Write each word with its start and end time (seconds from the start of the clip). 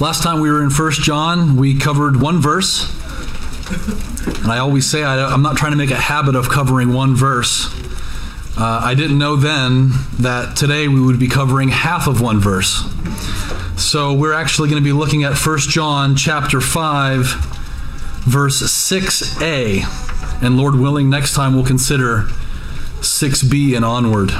Last 0.00 0.22
time 0.22 0.40
we 0.40 0.48
were 0.48 0.62
in 0.62 0.70
1 0.70 0.92
John, 0.92 1.56
we 1.56 1.76
covered 1.76 2.20
one 2.20 2.40
verse. 2.40 2.88
And 4.42 4.46
I 4.46 4.58
always 4.58 4.88
say 4.88 5.02
I, 5.02 5.34
am 5.34 5.42
not 5.42 5.56
trying 5.56 5.72
to 5.72 5.76
make 5.76 5.90
a 5.90 5.96
habit 5.96 6.36
of 6.36 6.48
covering 6.48 6.92
one 6.92 7.16
verse. 7.16 7.66
Uh, 8.56 8.80
I 8.80 8.94
didn't 8.94 9.18
know 9.18 9.34
then 9.34 9.90
that 10.20 10.56
today 10.56 10.86
we 10.86 11.00
would 11.00 11.18
be 11.18 11.26
covering 11.26 11.70
half 11.70 12.06
of 12.06 12.20
one 12.20 12.38
verse. 12.38 12.84
So 13.76 14.14
we're 14.14 14.34
actually 14.34 14.68
going 14.68 14.80
to 14.80 14.88
be 14.88 14.92
looking 14.92 15.24
at 15.24 15.36
1 15.36 15.58
John 15.58 16.14
chapter 16.14 16.60
5, 16.60 17.24
verse 18.20 18.62
6a. 18.62 20.42
And 20.44 20.56
Lord 20.56 20.76
willing, 20.76 21.10
next 21.10 21.34
time 21.34 21.54
we'll 21.54 21.66
consider 21.66 22.28
6b 23.00 23.74
and 23.74 23.84
onward. 23.84 24.30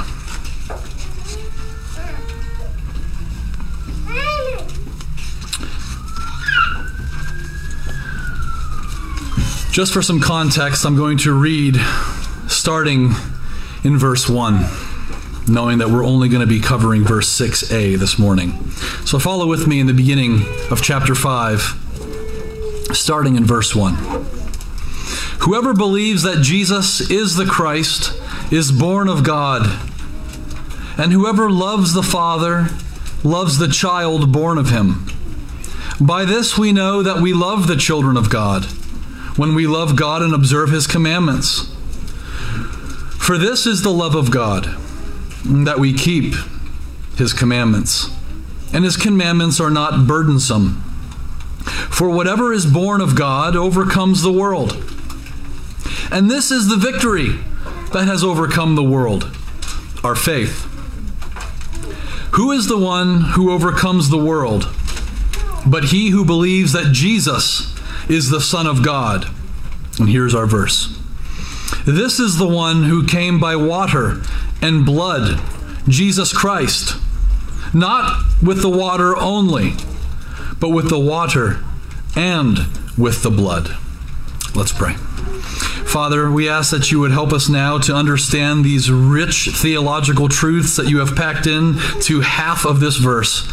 Just 9.79 9.93
for 9.93 10.01
some 10.01 10.19
context, 10.19 10.85
I'm 10.85 10.97
going 10.97 11.19
to 11.19 11.31
read 11.31 11.77
starting 12.49 13.13
in 13.85 13.97
verse 13.97 14.27
1, 14.27 14.65
knowing 15.47 15.77
that 15.77 15.87
we're 15.87 16.03
only 16.03 16.27
going 16.27 16.41
to 16.41 16.47
be 16.47 16.59
covering 16.59 17.05
verse 17.05 17.29
6a 17.29 17.97
this 17.97 18.19
morning. 18.19 18.71
So 19.05 19.19
follow 19.19 19.47
with 19.47 19.67
me 19.67 19.79
in 19.79 19.87
the 19.87 19.93
beginning 19.93 20.41
of 20.69 20.81
chapter 20.81 21.15
5, 21.15 21.61
starting 22.91 23.37
in 23.37 23.45
verse 23.45 23.73
1. 23.73 23.95
Whoever 25.43 25.73
believes 25.73 26.23
that 26.23 26.41
Jesus 26.41 27.09
is 27.09 27.37
the 27.37 27.45
Christ 27.45 28.21
is 28.51 28.73
born 28.73 29.07
of 29.07 29.23
God, 29.23 29.61
and 30.97 31.13
whoever 31.13 31.49
loves 31.49 31.93
the 31.93 32.03
Father 32.03 32.67
loves 33.23 33.59
the 33.59 33.69
child 33.69 34.33
born 34.33 34.57
of 34.57 34.71
him. 34.71 35.05
By 36.01 36.25
this 36.25 36.57
we 36.57 36.73
know 36.73 37.01
that 37.01 37.21
we 37.21 37.31
love 37.31 37.67
the 37.67 37.77
children 37.77 38.17
of 38.17 38.29
God 38.29 38.67
when 39.39 39.55
we 39.55 39.65
love 39.65 39.95
God 39.95 40.21
and 40.21 40.33
observe 40.33 40.69
His 40.69 40.85
commandments. 40.85 41.71
For 43.17 43.37
this 43.37 43.65
is 43.65 43.83
the 43.83 43.89
love 43.89 44.13
of 44.13 44.31
God, 44.31 44.65
that 45.45 45.79
we 45.79 45.93
keep 45.93 46.33
His 47.15 47.31
commandments. 47.31 48.09
And 48.73 48.83
His 48.83 48.97
commandments 48.97 49.61
are 49.61 49.69
not 49.69 50.05
burdensome. 50.05 50.81
For 51.89 52.09
whatever 52.09 52.51
is 52.51 52.65
born 52.65 52.99
of 52.99 53.15
God 53.15 53.55
overcomes 53.55 54.23
the 54.23 54.31
world. 54.31 54.73
And 56.11 56.29
this 56.29 56.51
is 56.51 56.67
the 56.67 56.75
victory 56.75 57.29
that 57.93 58.07
has 58.07 58.25
overcome 58.25 58.75
the 58.75 58.83
world 58.83 59.23
our 60.03 60.15
faith. 60.15 60.65
Who 62.33 62.51
is 62.51 62.67
the 62.67 62.77
one 62.77 63.21
who 63.21 63.51
overcomes 63.51 64.09
the 64.09 64.17
world? 64.17 64.65
But 65.65 65.85
he 65.85 66.09
who 66.09 66.25
believes 66.25 66.73
that 66.73 66.91
Jesus 66.91 67.68
is 68.09 68.29
the 68.29 68.41
Son 68.41 68.67
of 68.67 68.83
God. 68.83 69.27
And 69.99 70.09
here's 70.09 70.35
our 70.35 70.45
verse 70.45 70.97
This 71.85 72.19
is 72.19 72.37
the 72.37 72.47
one 72.47 72.83
who 72.83 73.05
came 73.05 73.39
by 73.39 73.55
water 73.55 74.21
and 74.61 74.85
blood, 74.85 75.39
Jesus 75.87 76.33
Christ. 76.33 76.95
Not 77.73 78.23
with 78.41 78.61
the 78.61 78.69
water 78.69 79.15
only, 79.15 79.73
but 80.59 80.69
with 80.69 80.89
the 80.89 80.99
water 80.99 81.63
and 82.15 82.57
with 82.97 83.21
the 83.21 83.29
blood. 83.29 83.77
Let's 84.55 84.73
pray. 84.73 84.95
Father, 85.89 86.29
we 86.29 86.47
ask 86.47 86.69
that 86.69 86.91
you 86.91 86.99
would 86.99 87.11
help 87.11 87.33
us 87.33 87.49
now 87.49 87.79
to 87.79 87.95
understand 87.95 88.63
these 88.63 88.91
rich 88.91 89.49
theological 89.51 90.29
truths 90.29 90.75
that 90.75 90.87
you 90.87 90.99
have 90.99 91.15
packed 91.15 91.47
in 91.47 91.79
to 92.01 92.21
half 92.21 92.63
of 92.63 92.79
this 92.79 92.97
verse. 92.97 93.51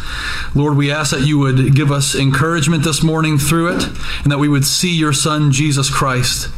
Lord, 0.53 0.77
we 0.77 0.91
ask 0.91 1.09
that 1.09 1.25
you 1.25 1.39
would 1.39 1.73
give 1.73 1.91
us 1.91 2.13
encouragement 2.13 2.83
this 2.83 3.01
morning 3.01 3.39
through 3.39 3.75
it, 3.75 3.83
and 4.21 4.31
that 4.31 4.37
we 4.37 4.47
would 4.47 4.65
see 4.65 4.95
your 4.95 5.13
Son, 5.13 5.51
Jesus 5.51 5.89
Christ, 5.89 6.49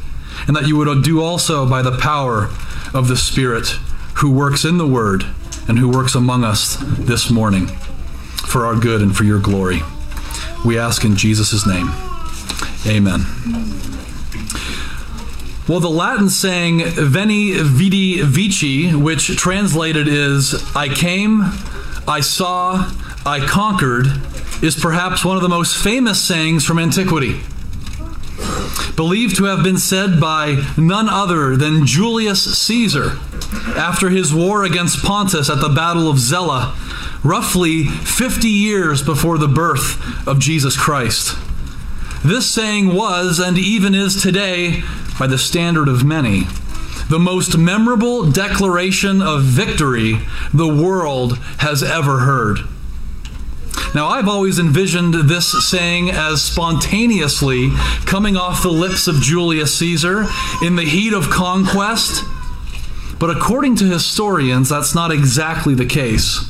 and 0.48 0.56
that 0.58 0.68
you 0.68 0.76
would 0.76 1.02
do 1.02 1.22
also 1.22 1.66
by 1.68 1.82
the 1.82 1.98
power 1.98 2.50
of 2.94 3.08
the 3.08 3.16
Spirit 3.16 3.68
who 4.16 4.30
works 4.30 4.66
in 4.66 4.78
the 4.78 4.88
Word 4.88 5.24
and 5.70 5.80
who 5.80 5.88
works 5.88 6.14
among 6.14 6.44
us 6.44 6.76
this 6.82 7.30
morning 7.30 7.68
for 8.48 8.66
our 8.66 8.76
good 8.76 9.02
and 9.02 9.16
for 9.16 9.24
your 9.24 9.40
glory. 9.40 9.80
We 10.66 10.78
ask 10.78 11.06
in 11.06 11.16
Jesus' 11.16 11.66
name. 11.66 11.90
Amen. 12.86 13.22
Well, 15.70 15.80
the 15.80 15.88
Latin 15.88 16.30
saying 16.30 16.82
Veni 16.84 17.52
Vidi 17.52 18.24
Vici, 18.24 18.92
which 18.92 19.38
translated 19.38 20.08
is 20.08 20.56
I 20.76 20.90
came, 20.90 21.44
I 22.08 22.22
saw, 22.22 22.92
I 23.24 23.46
conquered, 23.46 24.08
is 24.64 24.76
perhaps 24.76 25.24
one 25.24 25.36
of 25.36 25.44
the 25.44 25.48
most 25.48 25.78
famous 25.78 26.20
sayings 26.20 26.66
from 26.66 26.80
antiquity. 26.80 27.42
Believed 28.96 29.36
to 29.36 29.44
have 29.44 29.64
been 29.64 29.78
said 29.78 30.20
by 30.20 30.66
none 30.76 31.08
other 31.08 31.56
than 31.56 31.86
Julius 31.86 32.60
Caesar 32.64 33.20
after 33.78 34.10
his 34.10 34.34
war 34.34 34.64
against 34.64 35.04
Pontus 35.06 35.52
at 35.52 35.62
the 35.62 35.70
Battle 35.70 36.10
of 36.10 36.18
Zela, 36.18 36.74
roughly 37.24 37.84
50 37.84 38.48
years 38.48 39.04
before 39.04 39.38
the 39.38 39.48
birth 39.48 40.28
of 40.28 40.40
Jesus 40.40 40.76
Christ. 40.76 41.38
This 42.24 42.50
saying 42.50 42.94
was, 42.94 43.40
and 43.40 43.58
even 43.58 43.96
is 43.96 44.22
today, 44.22 44.84
by 45.18 45.28
the 45.28 45.38
standard 45.38 45.88
of 45.88 46.04
many, 46.04 46.48
the 47.10 47.20
most 47.20 47.58
memorable 47.58 48.30
declaration 48.30 49.22
of 49.22 49.44
victory 49.44 50.20
the 50.54 50.68
world 50.68 51.38
has 51.60 51.82
ever 51.82 52.20
heard. 52.20 52.60
Now, 53.96 54.08
I've 54.08 54.28
always 54.28 54.60
envisioned 54.60 55.14
this 55.14 55.52
saying 55.68 56.12
as 56.12 56.42
spontaneously 56.42 57.72
coming 58.06 58.36
off 58.36 58.62
the 58.62 58.70
lips 58.70 59.08
of 59.08 59.16
Julius 59.16 59.78
Caesar 59.80 60.26
in 60.62 60.76
the 60.76 60.84
heat 60.84 61.14
of 61.14 61.30
conquest, 61.30 62.24
but 63.18 63.30
according 63.30 63.78
to 63.78 63.86
historians, 63.86 64.70
that's 64.70 64.94
not 64.94 65.12
exactly 65.12 65.74
the 65.74 65.86
case. 65.86 66.46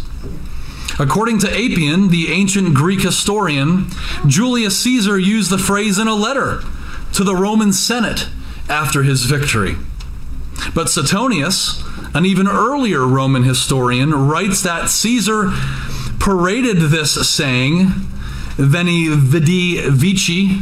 According 0.98 1.40
to 1.40 1.50
Appian, 1.50 2.10
the 2.10 2.32
ancient 2.32 2.74
Greek 2.74 3.02
historian, 3.02 3.88
Julius 4.28 4.80
Caesar 4.80 5.20
used 5.20 5.50
the 5.50 5.58
phrase 5.58 6.00
in 6.00 6.08
a 6.08 6.16
letter 6.16 6.62
to 7.14 7.24
the 7.24 7.36
Roman 7.36 7.74
Senate 7.74 8.28
after 8.70 9.04
his 9.04 9.26
victory. 9.26 9.76
But 10.74 10.90
Suetonius, 10.90 11.84
an 12.14 12.26
even 12.26 12.48
earlier 12.48 13.06
Roman 13.06 13.44
historian, 13.44 14.14
writes 14.28 14.62
that 14.64 14.90
Caesar 14.90 15.52
paraded 16.20 16.78
this 16.78 17.30
saying, 17.30 17.88
Veni 18.58 19.08
Vidi 19.08 19.90
Vici, 19.90 20.62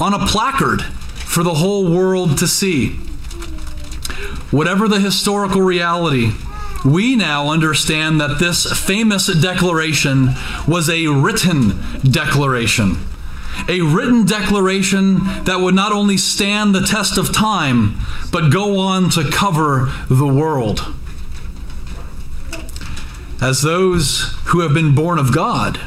on 0.00 0.12
a 0.12 0.26
placard 0.26 0.82
for 0.82 1.42
the 1.42 1.54
whole 1.54 1.90
world 1.90 2.36
to 2.38 2.48
see. 2.48 2.96
Whatever 4.50 4.88
the 4.88 5.00
historical 5.00 5.62
reality, 5.62 6.32
we 6.84 7.16
now 7.16 7.48
understand 7.48 8.20
that 8.20 8.38
this 8.38 8.70
famous 8.72 9.26
declaration 9.40 10.30
was 10.66 10.88
a 10.88 11.06
written 11.06 11.80
declaration 12.02 12.96
a 13.68 13.80
written 13.80 14.24
declaration 14.24 15.18
that 15.44 15.60
would 15.60 15.74
not 15.74 15.92
only 15.92 16.16
stand 16.16 16.74
the 16.74 16.80
test 16.80 17.18
of 17.18 17.32
time, 17.32 17.94
but 18.32 18.50
go 18.50 18.78
on 18.78 19.10
to 19.10 19.30
cover 19.30 19.92
the 20.08 20.26
world. 20.26 20.94
As 23.40 23.62
those 23.62 24.34
who 24.46 24.60
have 24.60 24.74
been 24.74 24.94
born 24.94 25.18
of 25.18 25.34
God, 25.34 25.80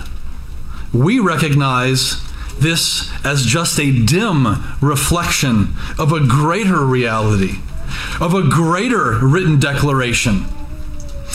we 0.93 1.19
recognize 1.19 2.21
this 2.59 3.11
as 3.25 3.45
just 3.45 3.79
a 3.79 3.91
dim 4.05 4.45
reflection 4.81 5.73
of 5.97 6.11
a 6.11 6.25
greater 6.25 6.85
reality, 6.85 7.59
of 8.21 8.33
a 8.33 8.43
greater 8.43 9.19
written 9.25 9.59
declaration, 9.59 10.45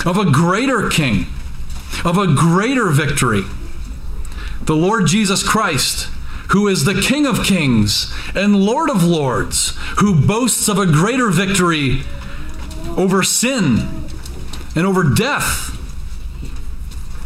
of 0.07 0.17
a 0.17 0.31
greater 0.31 0.89
king, 0.89 1.27
of 2.05 2.17
a 2.19 2.27
greater 2.27 2.89
victory. 2.91 3.43
The 4.63 4.77
Lord 4.77 5.07
Jesus 5.07 5.43
Christ 5.43 6.09
who 6.51 6.67
is 6.67 6.85
the 6.85 7.01
King 7.01 7.27
of 7.27 7.45
kings 7.45 8.13
and 8.35 8.57
Lord 8.57 8.91
of 8.91 9.05
lords, 9.05 9.77
who 9.99 10.27
boasts 10.27 10.69
of 10.69 10.79
a 10.79 10.87
greater 10.87 11.31
victory 11.31 12.03
over 12.97 13.23
sin 13.23 13.89
and 14.75 14.85
over 14.85 15.05
death. 15.05 15.77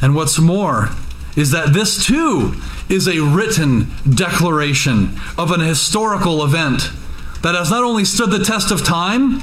And 0.03 0.15
what's 0.15 0.39
more 0.39 0.91
is 1.37 1.53
that 1.53 1.73
this 1.73 2.05
too 2.05 2.55
is 2.91 3.09
a 3.09 3.21
written 3.21 3.91
declaration 4.09 5.19
of 5.39 5.51
an 5.51 5.61
historical 5.61 6.45
event 6.45 6.91
that 7.43 7.55
has 7.55 7.71
not 7.71 7.83
only 7.83 8.05
stood 8.05 8.31
the 8.31 8.45
test 8.45 8.71
of 8.71 8.85
time, 8.85 9.41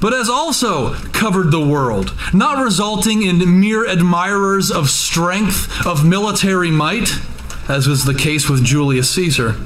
but 0.00 0.12
has 0.12 0.28
also 0.28 0.94
covered 1.12 1.50
the 1.50 1.66
world, 1.66 2.14
not 2.32 2.62
resulting 2.62 3.22
in 3.22 3.60
mere 3.60 3.86
admirers 3.86 4.70
of 4.70 4.90
strength, 4.90 5.86
of 5.86 6.04
military 6.04 6.70
might 6.70 7.10
as 7.68 7.86
was 7.86 8.04
the 8.04 8.14
case 8.14 8.48
with 8.48 8.64
Julius 8.64 9.10
Caesar, 9.10 9.56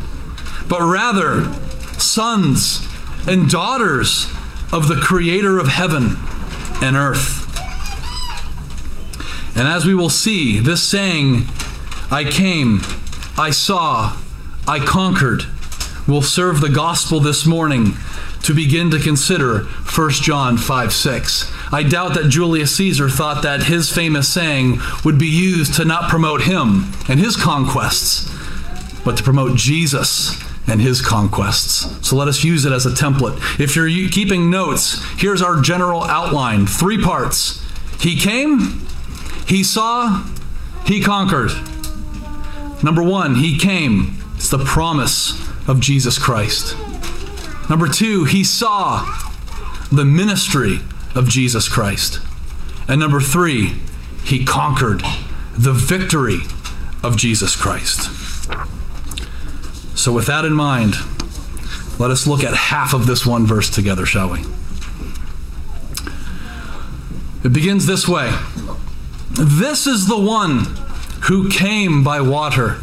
but 0.69 0.81
rather 0.81 1.53
sons 1.99 2.87
and 3.29 3.49
daughters 3.49 4.33
of 4.73 4.89
the 4.89 4.97
Creator 4.97 5.59
of 5.59 5.69
heaven 5.69 6.17
and 6.83 6.97
earth. 6.97 7.41
And 9.57 9.69
as 9.69 9.85
we 9.85 9.95
will 9.95 10.11
see, 10.11 10.59
this 10.59 10.83
saying, 10.83 11.45
I 12.11 12.25
came, 12.25 12.81
I 13.39 13.51
saw, 13.51 14.17
I 14.67 14.79
conquered 14.81 15.45
will 16.09 16.23
serve 16.23 16.61
the 16.61 16.69
gospel 16.69 17.21
this 17.21 17.47
morning 17.47 17.93
to 18.43 18.55
begin 18.55 18.91
to 18.91 18.99
consider 18.99 19.61
1 19.61 20.11
John 20.11 20.57
5 20.57 20.93
6. 20.93 21.53
I 21.73 21.83
doubt 21.83 22.15
that 22.15 22.29
Julius 22.29 22.77
Caesar 22.77 23.09
thought 23.09 23.43
that 23.43 23.65
his 23.65 23.91
famous 23.91 24.29
saying 24.29 24.81
would 25.05 25.19
be 25.19 25.27
used 25.27 25.75
to 25.75 25.85
not 25.85 26.11
promote 26.11 26.43
him 26.43 26.93
and 27.09 27.19
his 27.19 27.37
conquests, 27.37 28.31
but 29.05 29.17
to 29.17 29.23
promote 29.23 29.57
Jesus 29.57 30.43
and 30.67 30.81
his 30.81 31.01
conquests. 31.01 32.07
So 32.07 32.17
let 32.17 32.29
us 32.29 32.45
use 32.45 32.65
it 32.65 32.73
as 32.73 32.87
a 32.87 32.91
template. 32.91 33.37
If 33.61 33.75
you're 33.77 33.89
keeping 34.11 34.51
notes, 34.51 35.03
here's 35.19 35.43
our 35.43 35.61
general 35.61 36.05
outline 36.05 36.67
three 36.67 37.03
parts. 37.03 37.61
He 38.01 38.17
came, 38.17 38.87
he 39.47 39.65
saw, 39.65 40.25
he 40.85 41.01
conquered. 41.01 41.53
Number 42.83 43.03
one, 43.03 43.37
he 43.37 43.59
came. 43.59 44.17
It's 44.37 44.51
the 44.51 44.59
promise 44.59 45.41
of 45.69 45.79
Jesus 45.79 46.19
Christ. 46.19 46.77
Number 47.71 47.89
two, 47.89 48.25
he 48.25 48.45
saw 48.45 49.07
the 49.91 50.05
ministry 50.05 50.81
of 51.15 51.29
Jesus 51.29 51.69
Christ. 51.69 52.21
And 52.89 53.01
number 53.01 53.21
three, 53.21 53.75
he 54.25 54.45
conquered 54.45 55.03
the 55.57 55.73
victory 55.73 56.41
of 57.03 57.17
Jesus 57.17 57.57
Christ. 57.57 58.11
So, 59.97 60.13
with 60.13 60.27
that 60.27 60.45
in 60.45 60.53
mind, 60.53 60.95
let 61.99 62.11
us 62.11 62.27
look 62.27 62.43
at 62.43 62.55
half 62.55 62.95
of 62.95 63.07
this 63.07 63.27
one 63.27 63.47
verse 63.47 63.71
together, 63.71 64.07
shall 64.07 64.31
we? 64.31 64.41
It 67.45 67.53
begins 67.53 67.87
this 67.87 68.09
way 68.09 68.33
This 69.33 69.87
is 69.87 70.07
the 70.09 70.19
one 70.19 70.65
who 71.25 71.51
came 71.51 72.03
by 72.03 72.21
water 72.21 72.79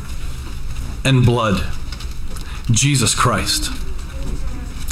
and 1.04 1.26
blood 1.26 1.66
Jesus 2.72 3.16
Christ. 3.16 3.72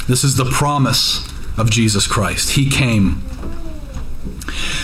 This 0.07 0.24
is 0.24 0.38
the 0.38 0.45
promise 0.45 1.27
of 1.57 1.69
Jesus 1.69 2.07
Christ. 2.07 2.51
He 2.51 2.69
came. 2.69 3.21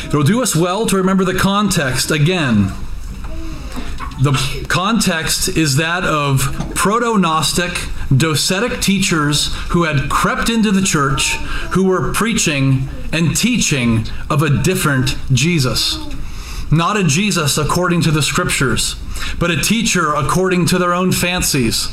It'll 0.07 0.23
do 0.23 0.43
us 0.43 0.53
well 0.53 0.85
to 0.87 0.97
remember 0.97 1.23
the 1.23 1.33
context 1.33 2.11
again. 2.11 2.73
The 4.21 4.65
context 4.67 5.47
is 5.47 5.77
that 5.77 6.03
of 6.03 6.73
proto 6.75 7.17
Gnostic, 7.17 7.71
docetic 8.09 8.81
teachers 8.81 9.53
who 9.69 9.83
had 9.83 10.09
crept 10.09 10.49
into 10.49 10.71
the 10.71 10.81
church, 10.81 11.35
who 11.71 11.85
were 11.85 12.11
preaching 12.13 12.89
and 13.13 13.35
teaching 13.35 14.05
of 14.29 14.41
a 14.41 14.61
different 14.61 15.15
Jesus. 15.31 15.97
Not 16.69 16.97
a 16.97 17.03
Jesus 17.03 17.57
according 17.57 18.01
to 18.01 18.11
the 18.11 18.21
scriptures, 18.21 18.95
but 19.39 19.51
a 19.51 19.61
teacher 19.61 20.13
according 20.13 20.65
to 20.67 20.77
their 20.77 20.93
own 20.93 21.11
fancies 21.11 21.87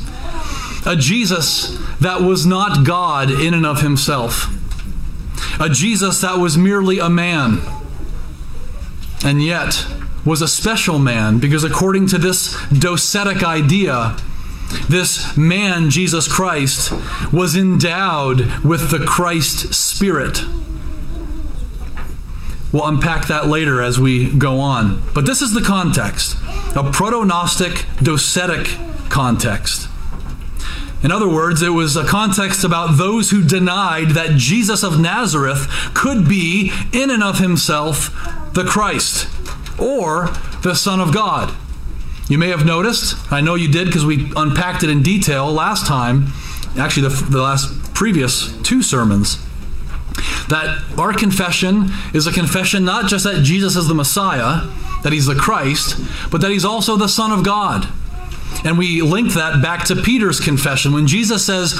a 0.86 0.96
Jesus 0.96 1.78
that 2.00 2.22
was 2.22 2.46
not 2.46 2.86
God 2.86 3.30
in 3.30 3.54
and 3.54 3.66
of 3.66 3.82
himself, 3.82 4.46
a 5.60 5.68
Jesus 5.68 6.20
that 6.20 6.38
was 6.38 6.56
merely 6.56 6.98
a 6.98 7.10
man, 7.10 7.60
and 9.24 9.42
yet 9.42 9.86
was 10.24 10.42
a 10.42 10.48
special 10.48 10.98
man 10.98 11.38
because, 11.38 11.64
according 11.64 12.06
to 12.08 12.18
this 12.18 12.54
docetic 12.66 13.42
idea, 13.42 14.16
this 14.88 15.36
man, 15.36 15.90
Jesus 15.90 16.28
Christ, 16.28 16.92
was 17.32 17.56
endowed 17.56 18.64
with 18.64 18.90
the 18.90 19.04
Christ 19.04 19.74
Spirit. 19.74 20.42
We'll 22.72 22.86
unpack 22.86 23.26
that 23.26 23.48
later 23.48 23.82
as 23.82 23.98
we 23.98 24.30
go 24.30 24.60
on. 24.60 25.02
But 25.12 25.26
this 25.26 25.42
is 25.42 25.52
the 25.52 25.60
context 25.60 26.36
a 26.76 26.88
proto 26.92 27.24
Gnostic, 27.24 27.72
docetic 27.98 29.10
context. 29.10 29.88
In 31.02 31.10
other 31.10 31.28
words, 31.28 31.62
it 31.62 31.70
was 31.70 31.96
a 31.96 32.04
context 32.04 32.62
about 32.62 32.98
those 32.98 33.30
who 33.30 33.42
denied 33.42 34.10
that 34.10 34.36
Jesus 34.36 34.82
of 34.82 35.00
Nazareth 35.00 35.66
could 35.94 36.28
be, 36.28 36.72
in 36.92 37.10
and 37.10 37.22
of 37.22 37.38
himself, 37.38 38.10
the 38.52 38.64
Christ 38.64 39.28
or 39.80 40.26
the 40.62 40.74
Son 40.74 41.00
of 41.00 41.14
God. 41.14 41.54
You 42.28 42.38
may 42.38 42.48
have 42.48 42.66
noticed, 42.66 43.32
I 43.32 43.40
know 43.40 43.54
you 43.54 43.68
did 43.68 43.86
because 43.86 44.04
we 44.04 44.30
unpacked 44.36 44.82
it 44.82 44.90
in 44.90 45.02
detail 45.02 45.50
last 45.50 45.86
time, 45.86 46.28
actually, 46.76 47.08
the, 47.08 47.26
the 47.30 47.42
last 47.42 47.94
previous 47.94 48.56
two 48.62 48.82
sermons, 48.82 49.44
that 50.48 50.82
our 50.98 51.12
confession 51.12 51.90
is 52.12 52.26
a 52.26 52.32
confession 52.32 52.84
not 52.84 53.08
just 53.08 53.24
that 53.24 53.42
Jesus 53.42 53.74
is 53.74 53.88
the 53.88 53.94
Messiah, 53.94 54.68
that 55.02 55.12
he's 55.12 55.26
the 55.26 55.34
Christ, 55.34 55.98
but 56.30 56.40
that 56.42 56.50
he's 56.50 56.64
also 56.64 56.96
the 56.96 57.08
Son 57.08 57.32
of 57.32 57.42
God. 57.44 57.88
And 58.64 58.76
we 58.76 59.00
link 59.00 59.32
that 59.34 59.62
back 59.62 59.84
to 59.86 59.96
Peter's 59.96 60.40
confession 60.40 60.92
when 60.92 61.06
Jesus 61.06 61.44
says, 61.44 61.74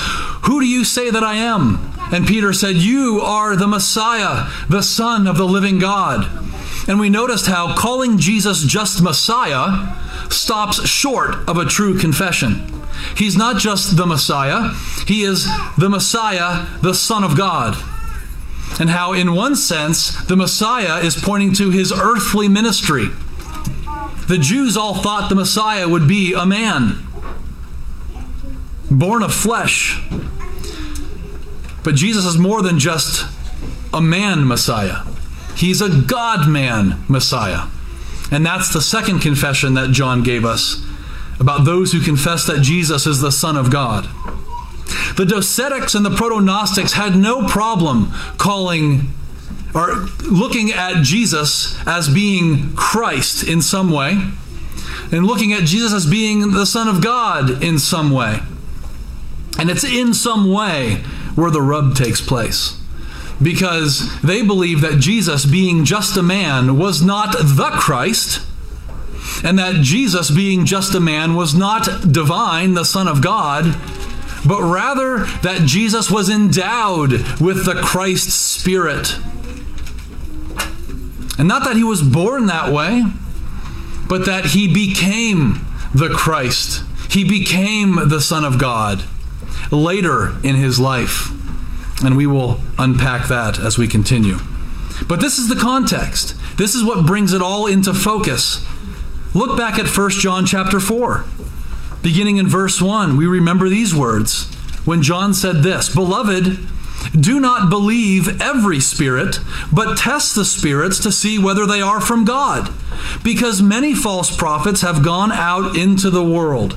Who 0.45 0.61
do 0.61 0.67
you 0.67 0.85
say 0.85 1.11
that 1.11 1.23
I 1.23 1.35
am? 1.35 1.93
And 2.13 2.27
Peter 2.27 2.53
said, 2.53 2.77
You 2.77 3.21
are 3.21 3.55
the 3.55 3.69
Messiah, 3.69 4.51
the 4.69 4.83
Son 4.83 5.27
of 5.27 5.37
the 5.37 5.47
living 5.47 5.79
God. 5.79 6.27
And 6.89 6.99
we 6.99 7.11
noticed 7.11 7.47
how 7.47 7.77
calling 7.77 8.19
Jesus 8.19 8.65
just 8.65 9.03
Messiah 9.03 9.95
stops 10.31 10.89
short 10.89 11.49
of 11.49 11.59
a 11.59 11.67
true 11.67 11.99
confession. 11.99 12.67
He's 13.17 13.37
not 13.37 13.59
just 13.59 13.97
the 13.97 14.07
Messiah, 14.07 14.71
he 15.07 15.23
is 15.23 15.47
the 15.77 15.89
Messiah, 15.89 16.67
the 16.83 16.95
Son 16.95 17.25
of 17.25 17.37
God. 17.37 17.77
And 18.81 18.89
how, 18.89 19.13
in 19.13 19.35
one 19.35 19.57
sense, 19.57 20.25
the 20.25 20.37
Messiah 20.37 21.01
is 21.01 21.17
pointing 21.17 21.53
to 21.55 21.71
his 21.71 21.93
earthly 21.93 22.49
ministry 22.49 23.09
the 24.31 24.39
Jews 24.39 24.77
all 24.77 24.95
thought 24.95 25.29
the 25.29 25.35
Messiah 25.35 25.89
would 25.89 26.07
be 26.07 26.35
a 26.35 26.47
man, 26.47 27.05
born 28.89 29.25
of 29.25 29.35
flesh. 29.35 30.01
But 31.83 31.97
Jesus 31.97 32.25
is 32.25 32.39
more 32.39 32.63
than 32.63 32.79
just 32.79 33.27
a 33.93 34.01
man 34.01 34.47
Messiah, 34.47 35.05
he's 35.57 35.83
a 35.83 35.89
God 36.03 36.49
man 36.49 37.03
Messiah. 37.09 37.67
And 38.31 38.47
that's 38.47 38.73
the 38.73 38.81
second 38.81 39.19
confession 39.19 39.75
that 39.75 39.91
John 39.91 40.23
gave 40.23 40.45
us 40.45 40.81
about 41.41 41.65
those 41.65 41.91
who 41.91 42.01
confess 42.01 42.47
that 42.47 42.63
Jesus 42.63 43.09
is 43.09 43.21
the 43.21 43.33
Son 43.33 43.57
of 43.57 43.73
God. 43.73 44.05
The 45.17 45.25
Docetics 45.25 45.97
and 45.97 46.07
the 46.07 46.15
Proto 46.15 46.41
Gnostics 46.41 46.93
had 46.93 47.17
no 47.17 47.49
problem 47.49 48.13
calling 48.39 49.13
are 49.75 50.07
looking 50.25 50.73
at 50.73 51.03
Jesus 51.03 51.77
as 51.87 52.09
being 52.09 52.75
Christ 52.75 53.47
in 53.47 53.63
some 53.63 53.91
way, 53.91 54.19
and 55.13 55.27
looking 55.27 55.53
at 55.53 55.65
Jesus 55.65 55.93
as 55.93 56.07
being 56.07 56.53
the 56.53 56.67
Son 56.67 56.89
of 56.89 57.03
God 57.03 57.63
in 57.63 57.79
some 57.79 58.11
way. 58.11 58.41
And 59.59 59.71
it's 59.71 59.85
in 59.85 60.15
some 60.15 60.51
way 60.51 60.97
where 61.35 61.51
the 61.51 61.63
rub 61.63 61.95
takes 61.95 62.21
place. 62.21 62.77
Because 63.43 64.21
they 64.21 64.43
believe 64.43 64.81
that 64.83 65.01
Jesus, 65.01 65.45
being 65.47 65.85
just 65.85 66.17
a 66.17 66.23
man, 66.23 66.79
was 66.79 67.03
not 67.03 67.33
the 67.33 67.71
Christ, 67.73 68.47
and 69.43 69.59
that 69.59 69.83
Jesus, 69.83 70.31
being 70.31 70.67
just 70.67 70.95
a 70.95 71.01
man, 71.01 71.35
was 71.35 71.55
not 71.55 72.13
divine, 72.13 72.75
the 72.75 72.85
Son 72.85 73.09
of 73.09 73.23
God, 73.23 73.77
but 74.47 74.63
rather 74.63 75.25
that 75.43 75.63
Jesus 75.65 76.11
was 76.11 76.29
endowed 76.29 77.13
with 77.41 77.65
the 77.65 77.81
Christ 77.83 78.31
Spirit 78.31 79.19
and 81.41 81.49
not 81.49 81.65
that 81.65 81.75
he 81.75 81.83
was 81.83 82.03
born 82.03 82.49
that 82.49 82.71
way, 82.71 83.03
but 84.07 84.27
that 84.27 84.45
he 84.45 84.71
became 84.71 85.65
the 85.95 86.11
Christ. 86.11 86.85
He 87.09 87.25
became 87.25 88.11
the 88.11 88.21
Son 88.21 88.45
of 88.45 88.59
God 88.59 89.05
later 89.73 90.35
in 90.45 90.57
his 90.57 90.79
life. 90.79 91.31
And 92.05 92.15
we 92.15 92.27
will 92.27 92.61
unpack 92.79 93.29
that 93.29 93.59
as 93.59 93.79
we 93.79 93.89
continue. 93.89 94.37
But 95.09 95.23
this 95.23 95.39
is 95.39 95.49
the 95.49 95.57
context. 95.57 96.35
This 96.59 96.75
is 96.75 96.85
what 96.85 97.07
brings 97.07 97.33
it 97.33 97.41
all 97.41 97.67
into 97.67 97.95
focus. 97.95 98.63
Look 99.33 99.57
back 99.57 99.79
at 99.79 99.89
1 99.89 100.11
John 100.11 100.45
chapter 100.45 100.79
4. 100.79 101.25
Beginning 102.03 102.37
in 102.37 102.49
verse 102.49 102.83
1, 102.83 103.17
we 103.17 103.27
remember 103.27 103.71
these 103.71 103.95
words 103.95 104.55
when 104.85 105.01
John 105.01 105.33
said 105.33 105.63
this 105.63 105.89
Beloved, 105.89 106.59
do 107.19 107.41
not 107.41 107.71
believe 107.71 108.41
every 108.41 108.81
spirit, 108.81 109.39
but 109.73 109.97
test 109.97 110.35
the 110.35 110.45
spirits 110.45 110.99
to 111.01 111.13
see 111.13 111.39
whether 111.39 111.67
they 111.67 111.81
are 111.81 112.01
from 112.01 112.25
God, 112.25 112.73
because 113.23 113.63
many 113.63 113.95
false 113.95 114.35
prophets 114.35 114.83
have 114.83 115.05
gone 115.05 115.33
out 115.33 115.77
into 115.77 116.11
the 116.11 116.25
world. 116.25 116.77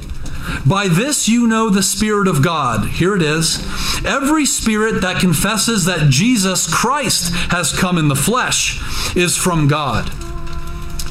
By 0.65 0.87
this 0.87 1.29
you 1.29 1.47
know 1.47 1.69
the 1.69 1.83
Spirit 1.83 2.27
of 2.27 2.43
God. 2.43 2.87
Here 2.89 3.15
it 3.15 3.21
is. 3.21 3.59
Every 4.05 4.45
spirit 4.45 5.01
that 5.01 5.21
confesses 5.21 5.85
that 5.85 6.09
Jesus 6.09 6.71
Christ 6.73 7.33
has 7.51 7.71
come 7.71 7.97
in 7.97 8.09
the 8.09 8.15
flesh 8.15 8.81
is 9.15 9.37
from 9.37 9.67
God. 9.67 10.11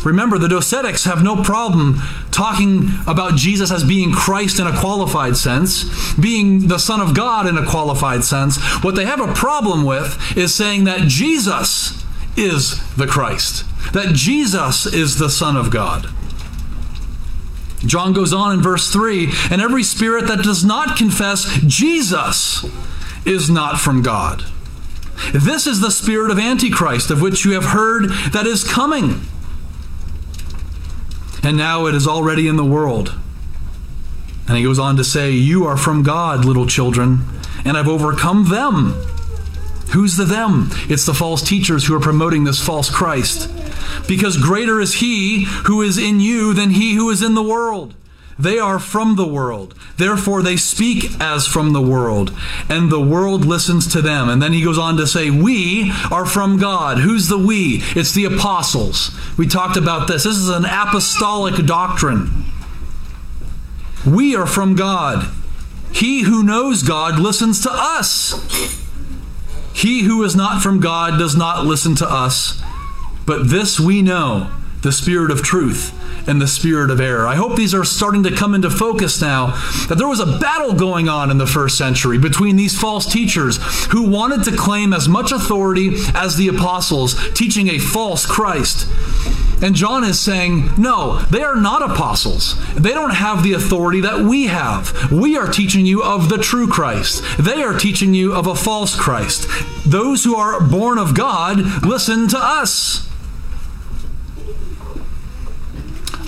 Remember, 0.04 0.38
the 0.38 0.49
Docetics 0.49 1.04
have 1.04 1.23
no 1.23 1.42
problem 1.42 2.00
talking 2.30 2.88
about 3.06 3.37
Jesus 3.37 3.71
as 3.71 3.85
being 3.85 4.12
Christ 4.12 4.59
in 4.59 4.66
a 4.66 4.78
qualified 4.78 5.37
sense, 5.37 6.14
being 6.14 6.68
the 6.68 6.78
Son 6.78 7.00
of 7.00 7.14
God 7.14 7.47
in 7.47 7.56
a 7.56 7.66
qualified 7.66 8.25
sense. 8.25 8.61
What 8.82 8.94
they 8.94 9.04
have 9.04 9.21
a 9.21 9.32
problem 9.32 9.85
with 9.85 10.37
is 10.37 10.54
saying 10.54 10.85
that 10.85 11.09
Jesus 11.09 12.04
is 12.37 12.82
the 12.97 13.06
Christ, 13.06 13.64
that 13.92 14.14
Jesus 14.14 14.87
is 14.87 15.18
the 15.18 15.30
Son 15.30 15.56
of 15.56 15.71
God. 15.71 16.09
John 17.87 18.12
goes 18.12 18.32
on 18.32 18.54
in 18.54 18.62
verse 18.62 18.90
3 18.92 19.28
and 19.50 19.61
every 19.61 19.82
spirit 19.82 20.28
that 20.28 20.42
does 20.42 20.64
not 20.64 20.97
confess 20.97 21.44
Jesus 21.66 22.64
is 23.26 23.50
not 23.50 23.80
from 23.80 24.02
God. 24.02 24.44
This 25.32 25.66
is 25.66 25.80
the 25.80 25.90
spirit 25.90 26.30
of 26.30 26.38
Antichrist, 26.38 27.11
of 27.11 27.21
which 27.21 27.44
you 27.44 27.52
have 27.52 27.66
heard 27.66 28.11
that 28.32 28.47
is 28.47 28.64
coming. 28.64 29.21
And 31.43 31.57
now 31.57 31.87
it 31.87 31.95
is 31.95 32.07
already 32.07 32.47
in 32.47 32.57
the 32.57 32.65
world. 32.65 33.15
And 34.49 34.57
he 34.57 34.65
goes 34.65 34.79
on 34.79 34.97
to 34.97 35.05
say, 35.05 35.31
You 35.33 35.65
are 35.65 35.77
from 35.77 36.03
God, 36.03 36.45
little 36.45 36.67
children, 36.67 37.25
and 37.65 37.77
I've 37.77 37.89
overcome 37.89 38.49
them. 38.49 38.93
Who's 39.93 40.17
the 40.17 40.25
them? 40.25 40.71
It's 40.89 41.05
the 41.05 41.15
false 41.15 41.43
teachers 41.43 41.87
who 41.87 41.95
are 41.95 42.01
promoting 42.01 42.45
this 42.45 42.65
false 42.65 42.89
Christ. 42.89 43.51
Because 44.09 44.37
greater 44.37 44.81
is 44.81 44.95
he 44.95 45.45
who 45.67 45.83
is 45.83 45.99
in 45.99 46.21
you 46.21 46.55
than 46.55 46.71
he 46.71 46.95
who 46.95 47.11
is 47.11 47.23
in 47.23 47.35
the 47.35 47.43
world. 47.43 47.95
They 48.39 48.59
are 48.59 48.79
from 48.79 49.17
the 49.17 49.27
world. 49.27 49.75
Therefore, 49.97 50.43
they 50.43 50.57
speak 50.57 51.21
as 51.21 51.47
from 51.47 51.73
the 51.73 51.83
world, 51.83 52.37
and 52.69 52.91
the 52.91 53.01
world 53.01 53.45
listens 53.45 53.87
to 53.93 54.03
them. 54.03 54.29
And 54.29 54.43
then 54.43 54.53
he 54.53 54.65
goes 54.65 54.79
on 54.79 54.97
to 54.97 55.07
say, 55.07 55.31
We 55.31 55.93
are 56.11 56.27
from 56.27 56.59
God. 56.59 56.99
Who's 56.99 57.29
the 57.29 57.39
we? 57.39 57.83
It's 57.95 58.12
the 58.12 58.25
apostles. 58.25 59.17
We 59.37 59.47
talked 59.47 59.77
about 59.77 60.09
this. 60.09 60.25
This 60.25 60.37
is 60.37 60.49
an 60.49 60.65
apostolic 60.65 61.67
doctrine. 61.67 62.45
We 64.07 64.35
are 64.35 64.47
from 64.47 64.75
God. 64.75 65.31
He 65.93 66.23
who 66.23 66.43
knows 66.43 66.83
God 66.83 67.19
listens 67.19 67.61
to 67.62 67.71
us. 67.71 68.81
He 69.75 70.03
who 70.03 70.23
is 70.25 70.35
not 70.35 70.62
from 70.62 70.81
God 70.81 71.19
does 71.19 71.37
not 71.37 71.65
listen 71.67 71.95
to 71.97 72.11
us. 72.11 72.62
But 73.27 73.51
this 73.51 73.79
we 73.79 74.03
know 74.03 74.51
the 74.83 74.93
Spirit 74.93 75.31
of 75.31 75.43
truth 75.43 75.99
and 76.29 76.41
the 76.41 76.47
spirit 76.47 76.91
of 76.91 77.01
error. 77.01 77.27
I 77.27 77.35
hope 77.35 77.57
these 77.57 77.75
are 77.75 77.85
starting 77.85 78.23
to 78.25 78.35
come 78.35 78.55
into 78.55 78.71
focus 78.71 79.21
now 79.21 79.49
that 79.89 79.97
there 79.99 80.09
was 80.09 80.21
a 80.21 80.39
battle 80.39 80.73
going 80.73 81.09
on 81.09 81.31
in 81.31 81.39
the 81.39 81.47
first 81.47 81.79
century 81.79 82.19
between 82.19 82.57
these 82.57 82.79
false 82.79 83.11
teachers 83.11 83.59
who 83.87 84.09
wanted 84.09 84.45
to 84.45 84.57
claim 84.57 84.93
as 84.93 85.09
much 85.09 85.33
authority 85.33 85.95
as 86.15 86.37
the 86.37 86.49
apostles, 86.49 87.17
teaching 87.33 87.69
a 87.69 87.79
false 87.79 88.27
Christ. 88.27 88.89
And 89.62 89.77
John 89.77 90.03
is 90.03 90.19
saying, 90.19 90.71
no, 90.77 91.21
they 91.31 91.43
are 91.43 91.55
not 91.55 91.89
apostles. 91.89 92.57
They 92.75 92.93
don't 92.93 93.15
have 93.15 93.45
the 93.45 93.53
authority 93.53 94.01
that 94.01 94.21
we 94.21 94.47
have. 94.49 95.12
We 95.12 95.37
are 95.37 95.47
teaching 95.47 95.87
you 95.87 96.03
of 96.03 96.29
the 96.29 96.39
true 96.39 96.67
Christ. 96.67 97.23
They 97.39 97.62
are 97.62 97.79
teaching 97.79 98.12
you 98.12 98.35
of 98.35 98.49
a 98.49 98.57
false 98.57 98.97
Christ. 98.97 99.47
Those 99.87 100.25
who 100.25 100.35
are 100.35 100.61
born 100.61 100.99
of 100.99 101.15
God 101.15 101.85
listen 101.85 102.27
to 102.29 102.39
us. 102.39 103.09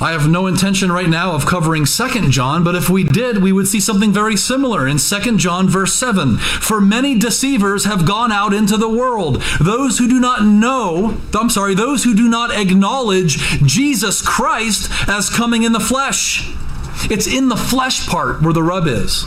I 0.01 0.11
have 0.11 0.29
no 0.29 0.49
intention 0.49 0.91
right 0.91 1.09
now 1.09 1.33
of 1.33 1.47
covering 1.47 1.85
2 1.85 2.29
John, 2.29 2.65
but 2.65 2.75
if 2.75 2.91
we 2.91 3.05
did, 3.05 3.43
we 3.43 3.53
would 3.53 3.69
see 3.69 3.79
something 3.79 4.13
very 4.13 4.37
similar 4.37 4.89
in 4.89 4.99
2 4.99 5.37
John 5.37 5.69
verse 5.69 5.95
7. 5.95 6.37
For 6.39 6.81
many 6.81 7.17
deceivers 7.17 7.85
have 7.85 8.05
gone 8.05 8.33
out 8.33 8.53
into 8.53 8.77
the 8.77 8.89
world, 8.89 9.41
those 9.61 9.99
who 9.99 10.09
do 10.09 10.19
not 10.19 10.45
know, 10.45 11.17
I'm 11.33 11.49
sorry, 11.49 11.75
those 11.75 12.03
who 12.03 12.15
do 12.15 12.29
not 12.29 12.51
acknowledge 12.51 13.37
Jesus 13.63 14.21
Christ 14.21 14.91
as 15.09 15.31
coming 15.31 15.63
in 15.63 15.73
the 15.73 15.81
flesh. 15.81 16.53
It's 17.11 17.27
in 17.27 17.49
the 17.49 17.57
flesh 17.57 18.07
part 18.09 18.43
where 18.43 18.53
the 18.53 18.63
rub 18.63 18.87
is. 18.89 19.25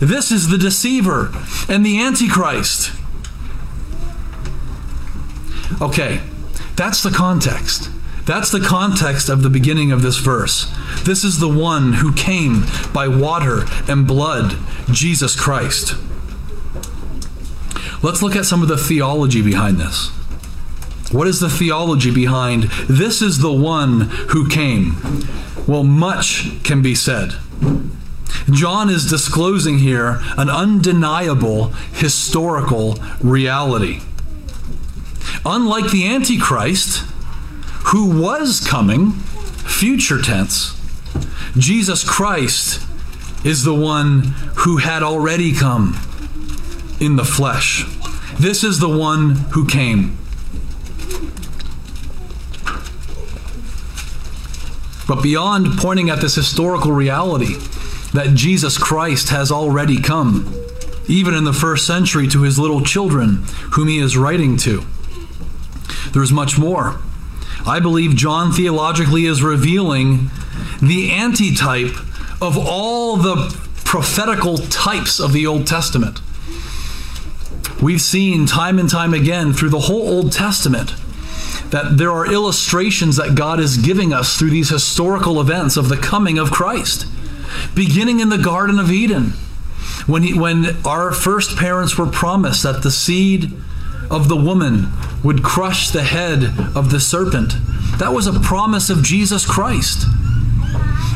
This 0.00 0.32
is 0.32 0.48
the 0.48 0.58
deceiver 0.58 1.30
and 1.68 1.84
the 1.84 2.02
antichrist. 2.02 2.92
Okay, 5.80 6.22
that's 6.76 7.02
the 7.02 7.10
context. 7.10 7.91
That's 8.24 8.50
the 8.50 8.60
context 8.60 9.28
of 9.28 9.42
the 9.42 9.50
beginning 9.50 9.90
of 9.90 10.02
this 10.02 10.18
verse. 10.18 10.72
This 11.02 11.24
is 11.24 11.40
the 11.40 11.48
one 11.48 11.94
who 11.94 12.14
came 12.14 12.64
by 12.92 13.08
water 13.08 13.64
and 13.88 14.06
blood, 14.06 14.56
Jesus 14.90 15.38
Christ. 15.38 15.96
Let's 18.02 18.22
look 18.22 18.36
at 18.36 18.46
some 18.46 18.62
of 18.62 18.68
the 18.68 18.76
theology 18.76 19.42
behind 19.42 19.78
this. 19.78 20.10
What 21.12 21.26
is 21.26 21.40
the 21.40 21.50
theology 21.50 22.12
behind 22.12 22.64
this 22.88 23.22
is 23.22 23.38
the 23.38 23.52
one 23.52 24.02
who 24.30 24.48
came? 24.48 24.94
Well, 25.66 25.84
much 25.84 26.62
can 26.64 26.80
be 26.80 26.94
said. 26.94 27.34
John 28.50 28.88
is 28.88 29.08
disclosing 29.08 29.78
here 29.78 30.20
an 30.36 30.48
undeniable 30.48 31.68
historical 31.92 32.98
reality. 33.20 34.00
Unlike 35.44 35.90
the 35.90 36.06
Antichrist, 36.08 37.04
who 37.86 38.20
was 38.20 38.60
coming, 38.60 39.12
future 39.12 40.20
tense, 40.20 40.78
Jesus 41.56 42.08
Christ 42.08 42.86
is 43.44 43.64
the 43.64 43.74
one 43.74 44.34
who 44.56 44.78
had 44.78 45.02
already 45.02 45.52
come 45.52 45.98
in 47.00 47.16
the 47.16 47.24
flesh. 47.24 47.84
This 48.38 48.64
is 48.64 48.78
the 48.78 48.88
one 48.88 49.30
who 49.52 49.66
came. 49.66 50.16
But 55.06 55.22
beyond 55.22 55.78
pointing 55.78 56.08
at 56.10 56.20
this 56.20 56.36
historical 56.36 56.92
reality 56.92 57.56
that 58.14 58.34
Jesus 58.34 58.78
Christ 58.78 59.28
has 59.30 59.50
already 59.50 60.00
come, 60.00 60.54
even 61.08 61.34
in 61.34 61.44
the 61.44 61.52
first 61.52 61.86
century, 61.86 62.28
to 62.28 62.42
his 62.42 62.58
little 62.58 62.82
children 62.82 63.42
whom 63.72 63.88
he 63.88 63.98
is 63.98 64.16
writing 64.16 64.56
to, 64.58 64.84
there's 66.12 66.32
much 66.32 66.58
more. 66.58 67.00
I 67.66 67.78
believe 67.80 68.16
John 68.16 68.52
theologically 68.52 69.26
is 69.26 69.42
revealing 69.42 70.30
the 70.80 71.12
antitype 71.12 71.94
of 72.40 72.58
all 72.58 73.16
the 73.16 73.56
prophetical 73.84 74.58
types 74.58 75.20
of 75.20 75.32
the 75.32 75.46
Old 75.46 75.66
Testament. 75.66 76.20
We've 77.80 78.00
seen 78.00 78.46
time 78.46 78.78
and 78.78 78.88
time 78.90 79.14
again 79.14 79.52
through 79.52 79.70
the 79.70 79.80
whole 79.80 80.08
Old 80.08 80.32
Testament 80.32 80.94
that 81.70 81.98
there 81.98 82.10
are 82.10 82.30
illustrations 82.30 83.16
that 83.16 83.34
God 83.34 83.58
is 83.60 83.76
giving 83.76 84.12
us 84.12 84.38
through 84.38 84.50
these 84.50 84.68
historical 84.68 85.40
events 85.40 85.76
of 85.76 85.88
the 85.88 85.96
coming 85.96 86.38
of 86.38 86.50
Christ. 86.50 87.06
Beginning 87.74 88.20
in 88.20 88.28
the 88.28 88.38
Garden 88.38 88.78
of 88.78 88.90
Eden, 88.90 89.32
when, 90.06 90.22
he, 90.22 90.34
when 90.34 90.76
our 90.84 91.12
first 91.12 91.56
parents 91.56 91.96
were 91.96 92.06
promised 92.06 92.62
that 92.62 92.82
the 92.82 92.90
seed 92.90 93.52
of 94.10 94.28
the 94.28 94.36
woman 94.36 94.88
would 95.22 95.42
crush 95.42 95.90
the 95.90 96.02
head 96.02 96.44
of 96.76 96.90
the 96.90 97.00
serpent. 97.00 97.54
That 97.98 98.12
was 98.12 98.26
a 98.26 98.40
promise 98.40 98.90
of 98.90 99.02
Jesus 99.02 99.46
Christ. 99.46 100.06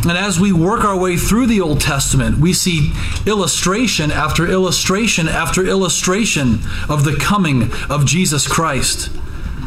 And 0.08 0.16
as 0.16 0.38
we 0.38 0.52
work 0.52 0.84
our 0.84 0.96
way 0.96 1.16
through 1.16 1.46
the 1.46 1.60
Old 1.60 1.80
Testament, 1.80 2.38
we 2.38 2.52
see 2.52 2.92
illustration 3.26 4.12
after 4.12 4.46
illustration 4.46 5.26
after 5.26 5.66
illustration 5.66 6.60
of 6.88 7.04
the 7.04 7.16
coming 7.20 7.72
of 7.90 8.06
Jesus 8.06 8.46
Christ. 8.46 9.10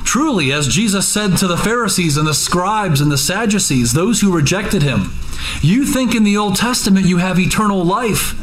Truly, 0.05 0.53
as 0.53 0.67
Jesus 0.67 1.07
said 1.07 1.37
to 1.37 1.47
the 1.47 1.57
Pharisees 1.57 2.15
and 2.15 2.25
the 2.25 2.33
scribes 2.33 3.01
and 3.01 3.11
the 3.11 3.17
Sadducees, 3.17 3.91
those 3.91 4.21
who 4.21 4.33
rejected 4.33 4.81
him, 4.81 5.11
you 5.61 5.85
think 5.85 6.15
in 6.15 6.23
the 6.23 6.37
Old 6.37 6.55
Testament 6.55 7.05
you 7.05 7.17
have 7.17 7.37
eternal 7.37 7.83
life, 7.83 8.33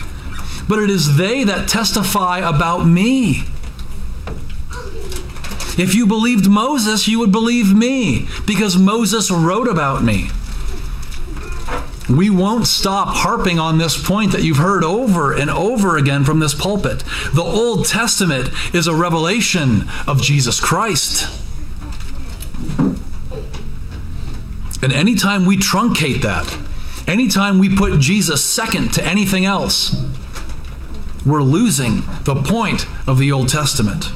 but 0.68 0.78
it 0.78 0.90
is 0.90 1.16
they 1.16 1.44
that 1.44 1.68
testify 1.68 2.38
about 2.38 2.84
me. 2.84 3.44
If 5.78 5.94
you 5.94 6.06
believed 6.06 6.48
Moses, 6.48 7.06
you 7.06 7.18
would 7.18 7.32
believe 7.32 7.74
me 7.74 8.28
because 8.46 8.78
Moses 8.78 9.30
wrote 9.30 9.68
about 9.68 10.02
me. 10.02 10.30
We 12.08 12.30
won't 12.30 12.66
stop 12.66 13.08
harping 13.08 13.58
on 13.58 13.78
this 13.78 14.00
point 14.00 14.32
that 14.32 14.42
you've 14.42 14.58
heard 14.58 14.84
over 14.84 15.34
and 15.34 15.50
over 15.50 15.96
again 15.96 16.24
from 16.24 16.38
this 16.38 16.54
pulpit. 16.54 17.02
The 17.34 17.42
Old 17.42 17.86
Testament 17.86 18.50
is 18.72 18.86
a 18.86 18.94
revelation 18.94 19.86
of 20.06 20.22
Jesus 20.22 20.60
Christ. 20.60 21.28
And 24.82 24.92
anytime 24.92 25.46
we 25.46 25.56
truncate 25.56 26.22
that, 26.22 26.56
anytime 27.08 27.58
we 27.58 27.74
put 27.74 27.98
Jesus 27.98 28.44
second 28.44 28.94
to 28.94 29.04
anything 29.04 29.44
else, 29.44 30.00
we're 31.24 31.42
losing 31.42 32.02
the 32.22 32.40
point 32.46 32.86
of 33.08 33.18
the 33.18 33.32
Old 33.32 33.48
Testament. 33.48 34.12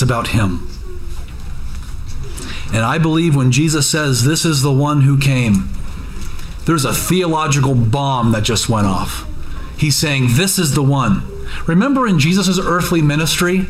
It's 0.00 0.08
about 0.08 0.28
Him. 0.28 0.66
And 2.72 2.86
I 2.86 2.96
believe 2.96 3.36
when 3.36 3.52
Jesus 3.52 3.86
says, 3.86 4.24
This 4.24 4.46
is 4.46 4.62
the 4.62 4.72
one 4.72 5.02
who 5.02 5.18
came, 5.18 5.68
there's 6.64 6.86
a 6.86 6.94
theological 6.94 7.74
bomb 7.74 8.32
that 8.32 8.42
just 8.42 8.70
went 8.70 8.86
off. 8.86 9.26
He's 9.76 9.96
saying, 9.96 10.28
This 10.30 10.58
is 10.58 10.74
the 10.74 10.82
one. 10.82 11.22
Remember 11.66 12.06
in 12.06 12.18
Jesus' 12.18 12.58
earthly 12.58 13.02
ministry? 13.02 13.66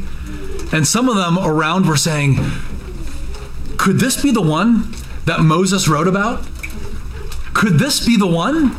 And 0.73 0.87
some 0.87 1.09
of 1.09 1.17
them 1.17 1.37
around 1.37 1.87
were 1.87 1.97
saying, 1.97 2.37
Could 3.77 3.99
this 3.99 4.23
be 4.23 4.31
the 4.31 4.41
one 4.41 4.93
that 5.25 5.41
Moses 5.41 5.89
wrote 5.89 6.07
about? 6.07 6.49
Could 7.55 7.81
this 7.81 8.07
be 8.07 8.17
the 8.17 8.29
one? 8.29 8.77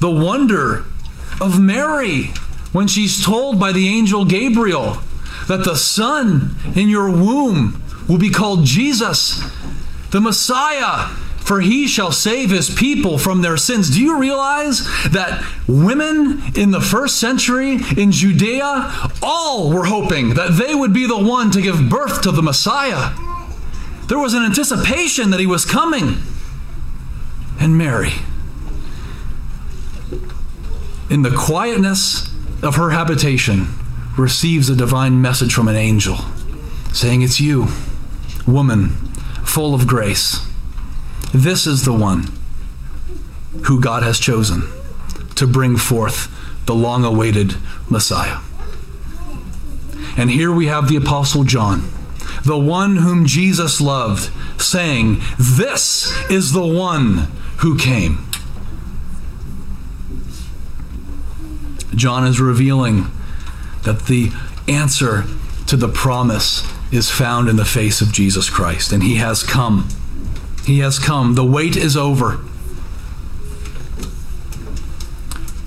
The 0.00 0.10
wonder 0.10 0.86
of 1.40 1.60
Mary 1.60 2.32
when 2.72 2.88
she's 2.88 3.24
told 3.24 3.60
by 3.60 3.70
the 3.70 3.86
angel 3.86 4.24
Gabriel, 4.24 4.98
that 5.50 5.64
the 5.64 5.74
son 5.74 6.54
in 6.76 6.88
your 6.88 7.10
womb 7.10 7.82
will 8.08 8.18
be 8.18 8.30
called 8.30 8.64
Jesus, 8.64 9.42
the 10.12 10.20
Messiah, 10.20 11.08
for 11.40 11.60
he 11.60 11.88
shall 11.88 12.12
save 12.12 12.50
his 12.50 12.72
people 12.72 13.18
from 13.18 13.42
their 13.42 13.56
sins. 13.56 13.90
Do 13.90 14.00
you 14.00 14.16
realize 14.16 14.84
that 15.10 15.44
women 15.66 16.40
in 16.54 16.70
the 16.70 16.80
first 16.80 17.18
century 17.18 17.80
in 17.96 18.12
Judea 18.12 19.08
all 19.24 19.72
were 19.72 19.86
hoping 19.86 20.34
that 20.34 20.52
they 20.52 20.72
would 20.72 20.92
be 20.92 21.08
the 21.08 21.18
one 21.18 21.50
to 21.50 21.60
give 21.60 21.88
birth 21.88 22.22
to 22.22 22.30
the 22.30 22.42
Messiah? 22.42 23.12
There 24.06 24.20
was 24.20 24.34
an 24.34 24.44
anticipation 24.44 25.30
that 25.30 25.40
he 25.40 25.46
was 25.46 25.64
coming. 25.64 26.18
And 27.58 27.76
Mary, 27.76 28.12
in 31.10 31.22
the 31.22 31.34
quietness 31.36 32.32
of 32.62 32.76
her 32.76 32.90
habitation, 32.90 33.66
receives 34.20 34.68
a 34.68 34.76
divine 34.76 35.20
message 35.20 35.54
from 35.54 35.66
an 35.66 35.76
angel 35.76 36.18
saying, 36.92 37.22
It's 37.22 37.40
you, 37.40 37.68
woman, 38.46 38.90
full 39.44 39.74
of 39.74 39.86
grace. 39.86 40.46
This 41.32 41.66
is 41.66 41.84
the 41.84 41.92
one 41.92 42.26
who 43.64 43.80
God 43.80 44.02
has 44.02 44.18
chosen 44.18 44.68
to 45.36 45.46
bring 45.46 45.76
forth 45.76 46.28
the 46.66 46.74
long 46.74 47.04
awaited 47.04 47.56
Messiah. 47.88 48.38
And 50.16 50.30
here 50.30 50.52
we 50.52 50.66
have 50.66 50.88
the 50.88 50.96
Apostle 50.96 51.44
John, 51.44 51.88
the 52.44 52.58
one 52.58 52.96
whom 52.96 53.26
Jesus 53.26 53.80
loved, 53.80 54.30
saying, 54.60 55.20
This 55.38 56.12
is 56.30 56.52
the 56.52 56.66
one 56.66 57.28
who 57.58 57.78
came. 57.78 58.26
John 61.94 62.26
is 62.26 62.40
revealing 62.40 63.10
that 63.84 64.06
the 64.06 64.30
answer 64.68 65.24
to 65.66 65.76
the 65.76 65.88
promise 65.88 66.66
is 66.92 67.10
found 67.10 67.48
in 67.48 67.56
the 67.56 67.64
face 67.64 68.00
of 68.00 68.12
Jesus 68.12 68.50
Christ, 68.50 68.92
and 68.92 69.02
he 69.02 69.16
has 69.16 69.42
come. 69.42 69.88
He 70.64 70.80
has 70.80 70.98
come. 70.98 71.34
The 71.34 71.44
wait 71.44 71.76
is 71.76 71.96
over. 71.96 72.40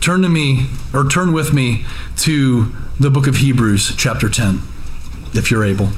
Turn 0.02 0.22
to 0.22 0.30
me, 0.30 0.68
or 0.94 1.08
turn 1.08 1.32
with 1.32 1.54
me 1.54 1.86
to 2.18 2.72
the 3.00 3.10
book 3.10 3.26
of 3.26 3.38
Hebrews, 3.38 3.96
chapter 3.96 4.30
10, 4.30 4.62
if 5.34 5.50
you're 5.50 5.64
able. 5.64 5.90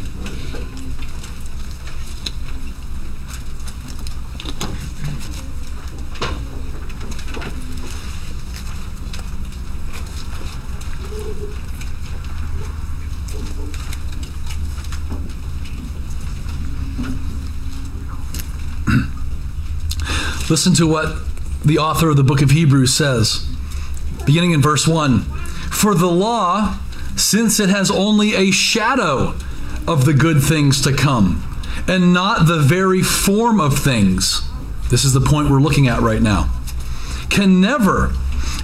Listen 20.47 20.75
to 20.75 20.85
what 20.85 21.15
the 21.65 21.79
author 21.79 22.09
of 22.09 22.17
the 22.17 22.23
book 22.23 22.43
of 22.43 22.51
Hebrews 22.51 22.93
says, 22.93 23.47
beginning 24.27 24.51
in 24.51 24.61
verse 24.61 24.87
1 24.87 25.21
For 25.21 25.95
the 25.95 26.05
law, 26.05 26.77
since 27.15 27.59
it 27.59 27.69
has 27.69 27.89
only 27.89 28.35
a 28.35 28.51
shadow 28.51 29.33
of 29.87 30.05
the 30.05 30.13
good 30.13 30.43
things 30.43 30.81
to 30.81 30.93
come, 30.93 31.43
and 31.87 32.13
not 32.13 32.45
the 32.45 32.59
very 32.59 33.01
form 33.01 33.59
of 33.59 33.79
things, 33.79 34.47
this 34.91 35.03
is 35.03 35.13
the 35.13 35.21
point 35.21 35.49
we're 35.49 35.61
looking 35.61 35.87
at 35.87 36.01
right 36.01 36.21
now, 36.21 36.53
can 37.31 37.59
never, 37.59 38.13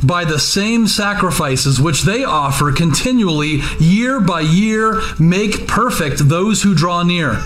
by 0.04 0.24
the 0.24 0.40
same 0.40 0.88
sacrifices 0.88 1.82
which 1.82 2.04
they 2.04 2.24
offer 2.24 2.72
continually, 2.72 3.62
year 3.80 4.20
by 4.20 4.42
year, 4.42 5.02
make 5.20 5.68
perfect 5.68 6.30
those 6.30 6.62
who 6.62 6.76
draw 6.76 7.02
near. 7.02 7.42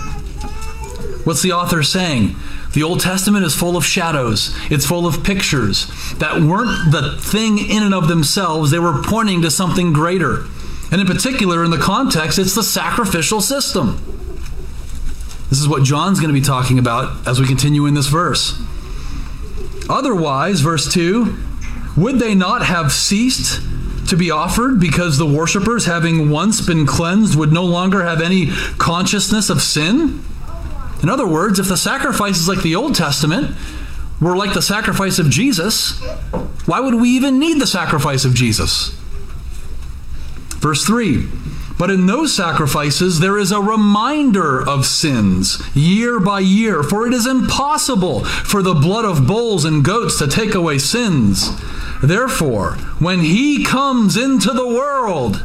What's 1.26 1.42
the 1.42 1.50
author 1.50 1.82
saying? 1.82 2.36
The 2.72 2.84
Old 2.84 3.00
Testament 3.00 3.44
is 3.44 3.52
full 3.52 3.76
of 3.76 3.84
shadows, 3.84 4.56
it's 4.70 4.86
full 4.86 5.08
of 5.08 5.24
pictures 5.24 5.88
that 6.18 6.40
weren't 6.40 6.92
the 6.92 7.18
thing 7.20 7.58
in 7.58 7.82
and 7.82 7.92
of 7.92 8.06
themselves, 8.06 8.70
they 8.70 8.78
were 8.78 9.02
pointing 9.02 9.42
to 9.42 9.50
something 9.50 9.92
greater. 9.92 10.44
And 10.92 11.00
in 11.00 11.06
particular, 11.08 11.64
in 11.64 11.72
the 11.72 11.78
context, 11.78 12.38
it's 12.38 12.54
the 12.54 12.62
sacrificial 12.62 13.40
system. 13.40 13.96
This 15.50 15.60
is 15.60 15.66
what 15.66 15.82
John's 15.82 16.20
going 16.20 16.32
to 16.32 16.40
be 16.40 16.46
talking 16.46 16.78
about 16.78 17.26
as 17.26 17.40
we 17.40 17.46
continue 17.48 17.86
in 17.86 17.94
this 17.94 18.06
verse. 18.06 18.56
Otherwise, 19.90 20.60
verse 20.60 20.92
2 20.92 21.36
would 21.96 22.20
they 22.20 22.36
not 22.36 22.64
have 22.64 22.92
ceased 22.92 23.60
to 24.10 24.16
be 24.16 24.30
offered 24.30 24.78
because 24.78 25.18
the 25.18 25.26
worshippers, 25.26 25.86
having 25.86 26.30
once 26.30 26.60
been 26.60 26.86
cleansed, 26.86 27.36
would 27.36 27.52
no 27.52 27.64
longer 27.64 28.04
have 28.04 28.22
any 28.22 28.46
consciousness 28.78 29.50
of 29.50 29.60
sin? 29.60 30.22
In 31.02 31.08
other 31.08 31.26
words, 31.26 31.58
if 31.58 31.68
the 31.68 31.76
sacrifices 31.76 32.48
like 32.48 32.62
the 32.62 32.74
Old 32.74 32.94
Testament 32.94 33.56
were 34.20 34.36
like 34.36 34.54
the 34.54 34.62
sacrifice 34.62 35.18
of 35.18 35.30
Jesus, 35.30 36.00
why 36.66 36.80
would 36.80 36.94
we 36.94 37.10
even 37.10 37.38
need 37.38 37.60
the 37.60 37.66
sacrifice 37.66 38.24
of 38.24 38.34
Jesus? 38.34 38.88
Verse 40.58 40.84
3 40.84 41.28
But 41.78 41.90
in 41.90 42.06
those 42.06 42.34
sacrifices 42.34 43.20
there 43.20 43.38
is 43.38 43.52
a 43.52 43.60
reminder 43.60 44.66
of 44.66 44.86
sins 44.86 45.62
year 45.76 46.18
by 46.18 46.40
year, 46.40 46.82
for 46.82 47.06
it 47.06 47.12
is 47.12 47.26
impossible 47.26 48.24
for 48.24 48.62
the 48.62 48.74
blood 48.74 49.04
of 49.04 49.26
bulls 49.26 49.64
and 49.64 49.84
goats 49.84 50.18
to 50.18 50.26
take 50.26 50.54
away 50.54 50.78
sins. 50.78 51.50
Therefore, 52.02 52.72
when 52.98 53.20
he 53.20 53.64
comes 53.64 54.16
into 54.16 54.52
the 54.52 54.66
world, 54.66 55.44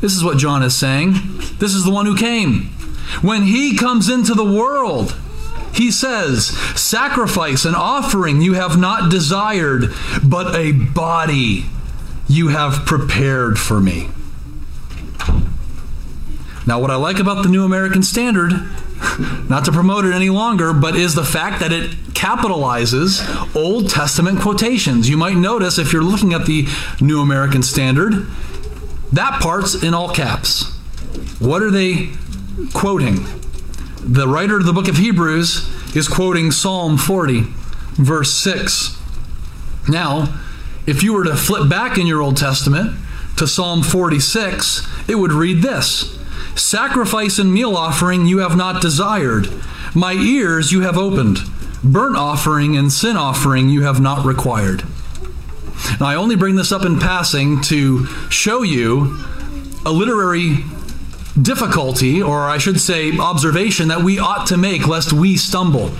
this 0.00 0.14
is 0.14 0.22
what 0.22 0.38
John 0.38 0.62
is 0.62 0.76
saying. 0.76 1.14
This 1.58 1.74
is 1.74 1.84
the 1.84 1.90
one 1.90 2.06
who 2.06 2.16
came. 2.16 2.70
When 3.22 3.44
he 3.44 3.76
comes 3.76 4.08
into 4.08 4.34
the 4.34 4.44
world, 4.44 5.16
he 5.72 5.90
says, 5.90 6.48
Sacrifice 6.78 7.64
and 7.64 7.76
offering 7.76 8.40
you 8.40 8.54
have 8.54 8.78
not 8.78 9.10
desired, 9.10 9.92
but 10.24 10.54
a 10.54 10.72
body 10.72 11.66
you 12.28 12.48
have 12.48 12.84
prepared 12.84 13.58
for 13.58 13.80
me. 13.80 14.08
Now, 16.66 16.80
what 16.80 16.90
I 16.90 16.96
like 16.96 17.18
about 17.18 17.42
the 17.42 17.48
New 17.48 17.64
American 17.64 18.02
Standard, 18.02 18.52
not 19.48 19.64
to 19.64 19.72
promote 19.72 20.04
it 20.04 20.14
any 20.14 20.28
longer, 20.28 20.74
but 20.74 20.96
is 20.96 21.14
the 21.14 21.24
fact 21.24 21.60
that 21.60 21.72
it 21.72 21.90
capitalizes 22.12 23.56
Old 23.56 23.88
Testament 23.88 24.40
quotations. 24.40 25.08
You 25.08 25.16
might 25.16 25.36
notice 25.36 25.78
if 25.78 25.92
you're 25.92 26.02
looking 26.02 26.34
at 26.34 26.44
the 26.44 26.66
New 27.00 27.22
American 27.22 27.62
Standard, 27.62 28.26
that 29.12 29.40
part's 29.40 29.82
in 29.82 29.94
all 29.94 30.12
caps. 30.12 30.74
What 31.38 31.62
are 31.62 31.70
they 31.70 32.10
quoting. 32.72 33.26
The 34.00 34.28
writer 34.28 34.56
of 34.56 34.66
the 34.66 34.72
book 34.72 34.88
of 34.88 34.96
Hebrews 34.96 35.68
is 35.94 36.08
quoting 36.08 36.50
Psalm 36.50 36.96
40, 36.96 37.42
verse 37.94 38.32
6. 38.34 38.96
Now, 39.88 40.40
if 40.86 41.02
you 41.02 41.12
were 41.12 41.24
to 41.24 41.36
flip 41.36 41.68
back 41.68 41.98
in 41.98 42.06
your 42.06 42.22
Old 42.22 42.36
Testament 42.36 42.96
to 43.36 43.46
Psalm 43.46 43.82
46, 43.82 44.86
it 45.08 45.16
would 45.16 45.32
read 45.32 45.62
this 45.62 46.18
Sacrifice 46.54 47.38
and 47.38 47.52
meal 47.52 47.76
offering 47.76 48.26
you 48.26 48.38
have 48.38 48.56
not 48.56 48.82
desired, 48.82 49.48
my 49.94 50.12
ears 50.12 50.72
you 50.72 50.80
have 50.82 50.96
opened. 50.96 51.38
Burnt 51.84 52.16
offering 52.16 52.76
and 52.76 52.92
sin 52.92 53.16
offering 53.16 53.68
you 53.68 53.82
have 53.82 54.00
not 54.00 54.24
required. 54.24 54.82
Now, 56.00 56.06
I 56.06 56.16
only 56.16 56.34
bring 56.34 56.56
this 56.56 56.72
up 56.72 56.84
in 56.84 56.98
passing 56.98 57.60
to 57.62 58.06
show 58.30 58.62
you 58.62 59.18
a 59.86 59.92
literary 59.92 60.64
difficulty, 61.42 62.22
or 62.22 62.48
I 62.48 62.58
should 62.58 62.80
say, 62.80 63.16
observation 63.18 63.88
that 63.88 64.02
we 64.02 64.18
ought 64.18 64.46
to 64.48 64.56
make 64.56 64.86
lest 64.86 65.12
we 65.12 65.36
stumble. 65.36 65.90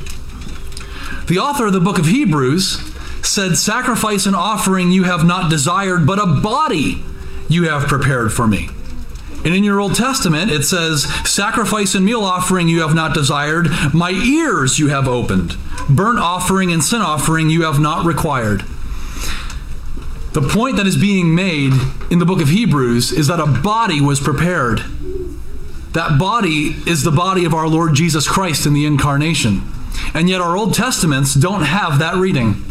The 1.27 1.39
author 1.39 1.67
of 1.67 1.73
the 1.73 1.81
book 1.81 1.99
of 1.99 2.07
Hebrews 2.07 2.81
said, 3.27 3.57
Sacrifice 3.57 4.27
and 4.27 4.35
offering 4.37 4.91
you 4.91 5.05
have 5.05 5.25
not 5.25 5.51
desired, 5.51 6.07
but 6.07 6.19
a 6.19 6.41
body 6.41 7.03
you 7.49 7.65
have 7.69 7.89
prepared 7.89 8.33
for 8.33 8.47
me. 8.47 8.69
And 9.45 9.55
in 9.55 9.63
your 9.63 9.81
Old 9.81 9.95
Testament, 9.95 10.51
it 10.51 10.65
says, 10.65 11.05
Sacrifice 11.29 11.95
and 11.95 12.05
meal 12.05 12.23
offering 12.23 12.69
you 12.69 12.81
have 12.81 12.95
not 12.95 13.15
desired, 13.15 13.69
my 13.95 14.11
ears 14.11 14.79
you 14.79 14.89
have 14.89 15.07
opened. 15.07 15.57
Burnt 15.89 16.19
offering 16.19 16.73
and 16.73 16.83
sin 16.83 17.01
offering 17.01 17.49
you 17.49 17.63
have 17.63 17.79
not 17.79 18.05
required. 18.05 18.63
The 20.33 20.47
point 20.47 20.77
that 20.77 20.87
is 20.87 20.97
being 20.97 21.35
made 21.35 21.73
in 22.11 22.19
the 22.19 22.27
book 22.27 22.41
of 22.41 22.49
Hebrews 22.49 23.13
is 23.13 23.29
that 23.29 23.41
a 23.41 23.47
body 23.47 24.01
was 24.01 24.21
prepared 24.21 24.83
that 25.99 26.17
body 26.17 26.77
is 26.87 27.03
the 27.03 27.11
body 27.11 27.45
of 27.45 27.53
our 27.53 27.67
Lord 27.67 27.93
Jesus 27.93 28.29
Christ 28.29 28.67
in 28.67 28.73
the 28.73 28.87
incarnation. 28.87 29.63
And 30.15 30.29
yet 30.29 30.41
our 30.41 30.57
Old 30.57 30.73
Testaments 30.73 31.35
don't 31.35 31.65
have 31.65 31.99
that 31.99 32.15
reading. 32.15 32.63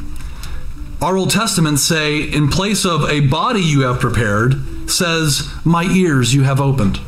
Our 1.01 1.17
Old 1.17 1.31
Testaments 1.31 1.83
say, 1.83 2.21
in 2.21 2.47
place 2.47 2.85
of 2.85 3.03
a 3.09 3.19
body 3.19 3.59
you 3.59 3.81
have 3.81 3.99
prepared, 3.99 4.55
says, 4.89 5.51
My 5.65 5.83
ears 5.83 6.33
you 6.33 6.43
have 6.43 6.61
opened. 6.61 7.01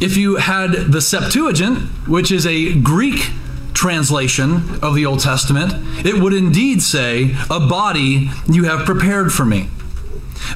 If 0.00 0.16
you 0.16 0.36
had 0.36 0.92
the 0.92 1.00
Septuagint, 1.00 1.78
which 2.06 2.30
is 2.30 2.46
a 2.46 2.80
Greek 2.80 3.30
translation 3.74 4.78
of 4.80 4.94
the 4.94 5.06
Old 5.06 5.18
Testament, 5.18 5.72
it 6.06 6.22
would 6.22 6.34
indeed 6.34 6.82
say, 6.82 7.34
A 7.50 7.58
body 7.58 8.30
you 8.48 8.62
have 8.62 8.86
prepared 8.86 9.32
for 9.32 9.44
me. 9.44 9.70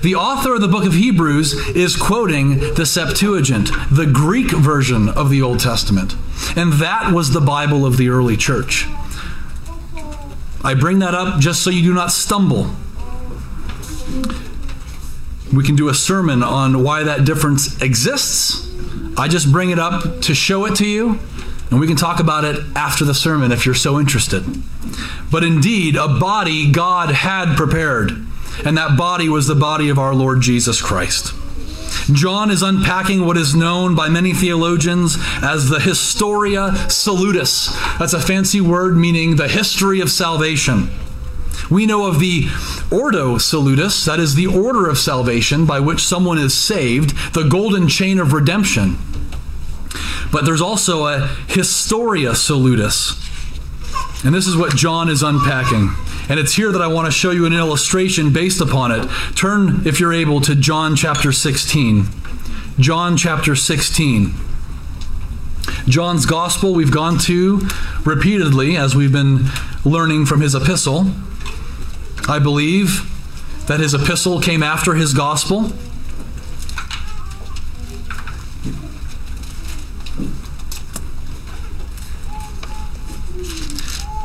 The 0.03 0.17
author 0.17 0.57
of 0.57 0.61
the 0.61 0.67
book 0.67 0.85
of 0.85 0.95
Hebrews 0.95 1.55
is 1.77 1.95
quoting 1.95 2.59
the 2.75 2.85
Septuagint, 2.85 3.71
the 3.89 4.05
Greek 4.05 4.51
version 4.51 5.09
of 5.09 5.31
the 5.31 5.43
Old 5.43 5.61
Testament. 5.61 6.17
And 6.57 6.73
that 6.75 7.13
was 7.13 7.31
the 7.31 7.41
Bible 7.41 7.87
of 7.87 7.99
the 7.99 8.09
early 8.09 8.37
church. 8.37 8.87
I 10.65 10.75
bring 10.75 10.99
that 10.99 11.15
up 11.15 11.41
just 11.41 11.63
so 11.63 11.71
you 11.71 11.83
do 11.83 11.95
not 11.95 12.11
stumble. 12.11 12.75
We 15.53 15.63
can 15.63 15.77
do 15.77 15.89
a 15.89 15.95
sermon 15.95 16.43
on 16.43 16.83
why 16.83 17.05
that 17.05 17.25
difference 17.25 17.81
exists. 17.81 18.69
I 19.17 19.29
just 19.29 19.53
bring 19.53 19.71
it 19.71 19.79
up 19.79 20.23
to 20.23 20.35
show 20.35 20.65
it 20.65 20.75
to 20.77 20.87
you, 20.87 21.21
and 21.71 21.79
we 21.79 21.87
can 21.87 21.97
talk 21.97 22.19
about 22.19 22.45
it 22.45 22.59
after 22.75 23.05
the 23.05 23.15
sermon 23.15 23.53
if 23.53 23.67
you're 23.67 23.75
so 23.77 24.01
interested. 24.01 24.45
But 25.31 25.45
indeed, 25.45 25.95
a 25.95 26.09
body 26.09 26.73
God 26.73 27.11
had 27.11 27.57
prepared, 27.57 28.27
and 28.65 28.77
that 28.77 28.97
body 28.97 29.29
was 29.29 29.47
the 29.47 29.55
body 29.55 29.89
of 29.89 29.99
our 29.99 30.15
Lord 30.15 30.41
Jesus 30.41 30.81
Christ. 30.81 31.35
John 32.13 32.51
is 32.51 32.63
unpacking 32.63 33.25
what 33.25 33.37
is 33.37 33.55
known 33.55 33.95
by 33.95 34.09
many 34.09 34.33
theologians 34.33 35.17
as 35.43 35.69
the 35.69 35.79
Historia 35.79 36.75
Salutis. 36.89 37.69
That's 37.99 38.13
a 38.13 38.21
fancy 38.21 38.61
word 38.61 38.97
meaning 38.97 39.37
the 39.37 39.49
history 39.49 40.01
of 40.01 40.11
salvation. 40.11 40.91
We 41.71 41.87
know 41.87 42.07
of 42.07 42.19
the 42.19 42.49
Ordo 42.91 43.39
Salutis, 43.39 44.05
that 44.05 44.19
is 44.19 44.35
the 44.35 44.47
order 44.47 44.89
of 44.89 44.99
salvation 44.99 45.65
by 45.65 45.81
which 45.81 46.03
someone 46.03 46.39
is 46.39 46.55
saved, 46.55 47.35
the 47.35 47.45
golden 47.45 47.89
chain 47.89 48.19
of 48.19 48.33
redemption. 48.33 48.99
But 50.33 50.45
there's 50.45 50.61
also 50.61 51.07
a 51.07 51.29
Historia 51.49 52.35
Salutis. 52.35 53.19
And 54.25 54.35
this 54.35 54.47
is 54.47 54.57
what 54.57 54.75
John 54.75 55.09
is 55.09 55.23
unpacking. 55.23 55.91
And 56.29 56.39
it's 56.39 56.55
here 56.55 56.73
that 56.73 56.81
I 56.81 56.87
want 56.87 57.07
to 57.07 57.13
show 57.13 57.31
you 57.31 57.47
an 57.47 57.53
illustration 57.53 58.33
based 58.33 58.61
upon 58.61 58.93
it. 58.93 59.09
Turn, 59.35 59.87
if 59.87 59.99
you're 60.01 60.13
able, 60.13 60.41
to 60.43 60.55
John 60.55 60.97
chapter 60.97 61.33
16. 61.33 62.07
John 62.79 63.17
chapter 63.17 63.55
16. 63.55 64.33
John's 65.87 66.27
gospel 66.27 66.75
we've 66.75 66.93
gone 66.93 67.19
to 67.21 67.61
repeatedly 68.05 68.77
as 68.77 68.95
we've 68.95 69.13
been 69.13 69.47
learning 69.85 70.27
from 70.27 70.41
his 70.41 70.55
epistle. 70.55 71.11
I 72.29 72.39
believe 72.39 73.09
that 73.67 73.81
his 73.81 73.95
epistle 73.95 74.41
came 74.41 74.63
after 74.63 74.95
his 74.95 75.13
gospel. 75.13 75.73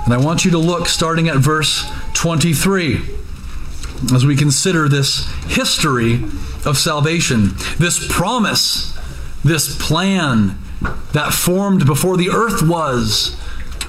And 0.08 0.13
I 0.13 0.17
want 0.20 0.46
you 0.46 0.52
to 0.52 0.58
look 0.58 0.88
starting 0.88 1.28
at 1.28 1.36
verse 1.36 1.84
23 2.13 3.02
as 4.13 4.26
we 4.26 4.38
consider 4.38 4.88
this 4.88 5.30
history 5.48 6.24
of 6.63 6.78
salvation, 6.78 7.50
this 7.78 8.08
promise, 8.10 8.98
this 9.43 9.78
plan 9.86 10.58
that 11.12 11.34
formed 11.34 11.86
before 11.86 12.15
the 12.15 12.30
earth 12.30 12.65
was, 12.65 13.36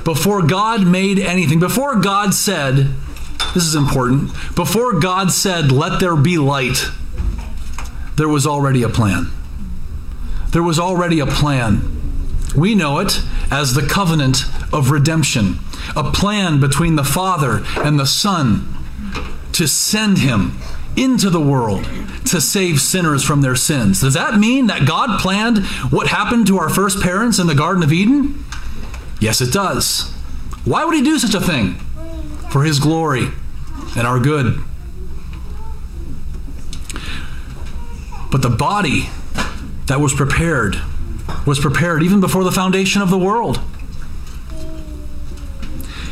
before 0.02 0.44
God 0.44 0.85
made 0.85 1.20
anything, 1.20 1.61
before 1.61 2.00
God 2.00 2.35
said, 2.35 2.88
this 3.54 3.62
is 3.62 3.76
important, 3.76 4.33
before 4.57 4.98
God 4.98 5.31
said, 5.31 5.70
let 5.70 6.00
there 6.00 6.16
be 6.16 6.37
light, 6.37 6.88
there 8.16 8.28
was 8.28 8.44
already 8.44 8.83
a 8.83 8.88
plan. 8.88 9.31
There 10.50 10.64
was 10.64 10.81
already 10.81 11.20
a 11.20 11.26
plan. 11.26 11.97
We 12.56 12.74
know 12.74 12.98
it 12.98 13.22
as 13.50 13.74
the 13.74 13.87
covenant 13.87 14.44
of 14.72 14.90
redemption 14.90 15.58
a 15.96 16.11
plan 16.12 16.61
between 16.61 16.96
the 16.96 17.04
Father 17.04 17.62
and 17.76 17.98
the 17.98 18.06
Son 18.06 18.74
to 19.52 19.66
send 19.66 20.18
him 20.18 20.58
into 20.96 21.30
the 21.30 21.40
world 21.40 21.84
to 22.26 22.40
save 22.40 22.80
sinners 22.80 23.24
from 23.24 23.40
their 23.40 23.56
sins. 23.56 24.00
Does 24.00 24.14
that 24.14 24.38
mean 24.38 24.66
that 24.66 24.87
God 24.87 25.20
planned 25.20 25.64
what 25.90 26.08
happened 26.08 26.46
to 26.48 26.58
our 26.58 26.68
first 26.68 27.00
parents 27.00 27.38
in 27.38 27.46
the 27.46 27.54
Garden 27.54 27.82
of 27.82 27.92
Eden? 27.92 28.44
Yes, 29.20 29.40
it 29.40 29.52
does. 29.52 30.12
Why 30.64 30.84
would 30.84 30.94
he 30.94 31.02
do 31.02 31.18
such 31.18 31.34
a 31.34 31.40
thing? 31.40 31.74
For 32.50 32.64
his 32.64 32.78
glory 32.78 33.28
and 33.96 34.06
our 34.06 34.18
good. 34.18 34.62
But 38.30 38.42
the 38.42 38.50
body 38.50 39.08
that 39.87 40.00
was 40.00 40.12
prepared 40.12 40.76
was 41.47 41.59
prepared 41.59 42.03
even 42.03 42.21
before 42.21 42.45
the 42.45 42.53
foundation 42.53 43.03
of 43.03 43.11
the 43.11 43.19
world. 43.19 43.61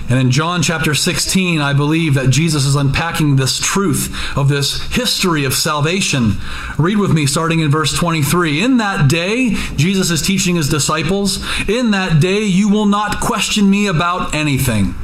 And 0.08 0.20
in 0.20 0.30
John 0.30 0.62
chapter 0.62 0.94
16, 0.94 1.60
I 1.60 1.72
believe 1.72 2.14
that 2.14 2.30
Jesus 2.30 2.64
is 2.64 2.76
unpacking 2.76 3.36
this 3.36 3.58
truth 3.58 4.14
of 4.36 4.48
this 4.48 4.80
history 4.94 5.44
of 5.44 5.52
salvation. 5.52 6.34
Read 6.78 6.98
with 6.98 7.12
me, 7.12 7.26
starting 7.26 7.58
in 7.58 7.70
verse 7.70 7.92
23. 7.92 8.62
In 8.62 8.76
that 8.76 9.10
day, 9.10 9.54
Jesus 9.74 10.10
is 10.10 10.22
teaching 10.22 10.54
his 10.54 10.68
disciples, 10.68 11.44
in 11.68 11.90
that 11.90 12.20
day 12.20 12.44
you 12.44 12.68
will 12.68 12.86
not 12.86 13.20
question 13.20 13.68
me 13.68 13.88
about 13.88 14.32
anything. 14.32 14.94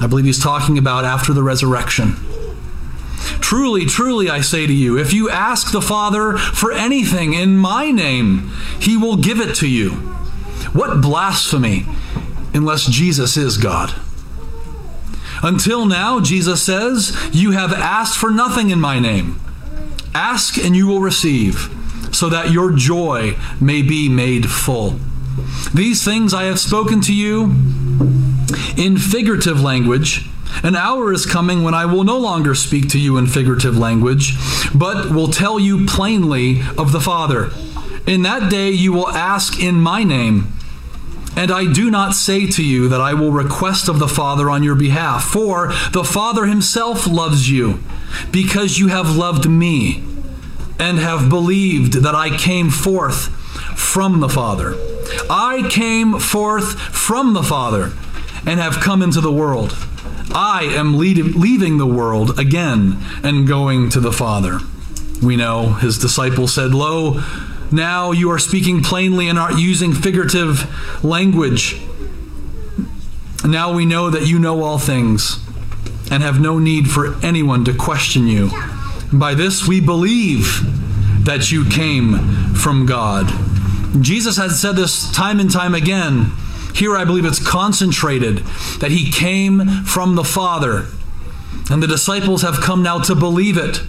I 0.00 0.08
believe 0.08 0.24
he's 0.24 0.42
talking 0.42 0.76
about 0.76 1.04
after 1.04 1.32
the 1.32 1.42
resurrection. 1.44 2.16
Truly, 3.40 3.84
truly, 3.86 4.28
I 4.28 4.40
say 4.40 4.66
to 4.66 4.72
you, 4.72 4.98
if 4.98 5.12
you 5.12 5.30
ask 5.30 5.72
the 5.72 5.82
Father 5.82 6.36
for 6.38 6.72
anything 6.72 7.34
in 7.34 7.56
my 7.56 7.90
name, 7.90 8.50
he 8.80 8.96
will 8.96 9.16
give 9.16 9.40
it 9.40 9.54
to 9.56 9.68
you. 9.68 9.90
What 10.72 11.00
blasphemy! 11.00 11.86
unless 12.54 12.86
Jesus 12.86 13.36
is 13.36 13.56
God. 13.56 13.94
Until 15.42 15.86
now, 15.86 16.20
Jesus 16.20 16.62
says, 16.62 17.16
You 17.32 17.52
have 17.52 17.72
asked 17.72 18.18
for 18.18 18.30
nothing 18.30 18.70
in 18.70 18.80
my 18.80 18.98
name. 18.98 19.40
Ask 20.14 20.58
and 20.58 20.74
you 20.74 20.86
will 20.86 21.00
receive, 21.00 21.68
so 22.12 22.28
that 22.28 22.50
your 22.50 22.72
joy 22.72 23.36
may 23.60 23.82
be 23.82 24.08
made 24.08 24.50
full. 24.50 24.98
These 25.72 26.04
things 26.04 26.34
I 26.34 26.44
have 26.44 26.58
spoken 26.58 27.00
to 27.02 27.14
you 27.14 27.44
in 28.76 28.98
figurative 28.98 29.60
language. 29.60 30.28
An 30.62 30.74
hour 30.74 31.12
is 31.12 31.26
coming 31.26 31.62
when 31.62 31.74
I 31.74 31.86
will 31.86 32.04
no 32.04 32.18
longer 32.18 32.54
speak 32.54 32.88
to 32.90 32.98
you 32.98 33.16
in 33.16 33.26
figurative 33.26 33.76
language, 33.76 34.34
but 34.74 35.10
will 35.10 35.28
tell 35.28 35.58
you 35.58 35.86
plainly 35.86 36.62
of 36.76 36.92
the 36.92 37.00
Father. 37.00 37.50
In 38.06 38.22
that 38.22 38.50
day 38.50 38.70
you 38.70 38.92
will 38.92 39.08
ask 39.08 39.60
in 39.62 39.76
my 39.76 40.02
name. 40.02 40.52
And 41.36 41.52
I 41.52 41.72
do 41.72 41.90
not 41.90 42.14
say 42.14 42.48
to 42.48 42.64
you 42.64 42.88
that 42.88 43.00
I 43.00 43.14
will 43.14 43.30
request 43.30 43.88
of 43.88 44.00
the 44.00 44.08
Father 44.08 44.50
on 44.50 44.64
your 44.64 44.74
behalf, 44.74 45.22
for 45.22 45.68
the 45.92 46.02
Father 46.02 46.46
himself 46.46 47.06
loves 47.06 47.48
you, 47.48 47.78
because 48.32 48.78
you 48.78 48.88
have 48.88 49.14
loved 49.14 49.48
me, 49.48 50.02
and 50.80 50.98
have 50.98 51.28
believed 51.28 52.02
that 52.02 52.14
I 52.14 52.36
came 52.36 52.70
forth 52.70 53.28
from 53.78 54.18
the 54.18 54.28
Father. 54.28 54.74
I 55.30 55.68
came 55.70 56.18
forth 56.18 56.80
from 56.80 57.34
the 57.34 57.44
Father, 57.44 57.92
and 58.44 58.58
have 58.58 58.80
come 58.80 59.02
into 59.02 59.20
the 59.20 59.32
world. 59.32 59.76
I 60.32 60.64
am 60.64 60.98
leaving 60.98 61.78
the 61.78 61.86
world 61.86 62.38
again 62.38 62.98
and 63.22 63.48
going 63.48 63.90
to 63.90 64.00
the 64.00 64.12
Father. 64.12 64.60
We 65.22 65.36
know 65.36 65.72
his 65.74 65.98
disciples 65.98 66.54
said, 66.54 66.72
Lo, 66.74 67.22
now 67.70 68.12
you 68.12 68.30
are 68.30 68.38
speaking 68.38 68.82
plainly 68.82 69.28
and 69.28 69.38
aren't 69.38 69.58
using 69.58 69.92
figurative 69.92 71.04
language. 71.04 71.80
Now 73.44 73.72
we 73.74 73.84
know 73.84 74.10
that 74.10 74.26
you 74.26 74.38
know 74.38 74.62
all 74.62 74.78
things 74.78 75.38
and 76.10 76.22
have 76.22 76.40
no 76.40 76.58
need 76.58 76.90
for 76.90 77.14
anyone 77.24 77.64
to 77.64 77.74
question 77.74 78.26
you. 78.26 78.50
By 79.12 79.34
this 79.34 79.66
we 79.66 79.80
believe 79.80 80.60
that 81.24 81.50
you 81.50 81.64
came 81.68 82.54
from 82.54 82.86
God. 82.86 83.30
Jesus 84.02 84.36
had 84.36 84.52
said 84.52 84.76
this 84.76 85.10
time 85.12 85.40
and 85.40 85.50
time 85.50 85.74
again. 85.74 86.32
Here 86.74 86.96
I 86.96 87.04
believe 87.04 87.24
it's 87.24 87.44
concentrated 87.44 88.38
that 88.80 88.90
he 88.90 89.10
came 89.10 89.84
from 89.84 90.14
the 90.14 90.24
Father. 90.24 90.86
And 91.70 91.82
the 91.82 91.86
disciples 91.86 92.42
have 92.42 92.60
come 92.60 92.82
now 92.82 92.98
to 93.00 93.14
believe 93.14 93.56
it. 93.56 93.82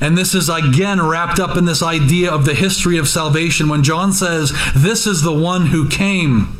And 0.00 0.16
this 0.16 0.34
is 0.34 0.48
again 0.48 1.00
wrapped 1.00 1.38
up 1.38 1.56
in 1.56 1.64
this 1.64 1.82
idea 1.82 2.30
of 2.30 2.44
the 2.44 2.54
history 2.54 2.96
of 2.96 3.08
salvation 3.08 3.68
when 3.68 3.82
John 3.82 4.12
says, 4.12 4.52
This 4.74 5.06
is 5.06 5.22
the 5.22 5.32
one 5.32 5.66
who 5.66 5.88
came. 5.88 6.56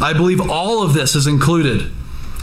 I 0.00 0.12
believe 0.12 0.40
all 0.40 0.82
of 0.82 0.94
this 0.94 1.14
is 1.14 1.26
included. 1.26 1.90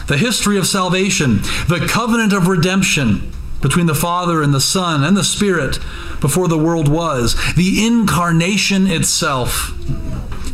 The 0.06 0.18
history 0.18 0.56
of 0.56 0.66
salvation, 0.66 1.38
the 1.68 1.86
covenant 1.88 2.32
of 2.32 2.48
redemption 2.48 3.32
between 3.60 3.86
the 3.86 3.94
Father 3.94 4.42
and 4.42 4.54
the 4.54 4.60
Son 4.60 5.02
and 5.02 5.16
the 5.16 5.24
Spirit 5.24 5.78
before 6.20 6.48
the 6.48 6.58
world 6.58 6.88
was, 6.88 7.34
the 7.54 7.84
incarnation 7.84 8.86
itself. 8.86 9.72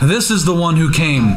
This 0.09 0.31
is 0.31 0.45
the 0.45 0.55
one 0.55 0.77
who 0.77 0.91
came. 0.91 1.37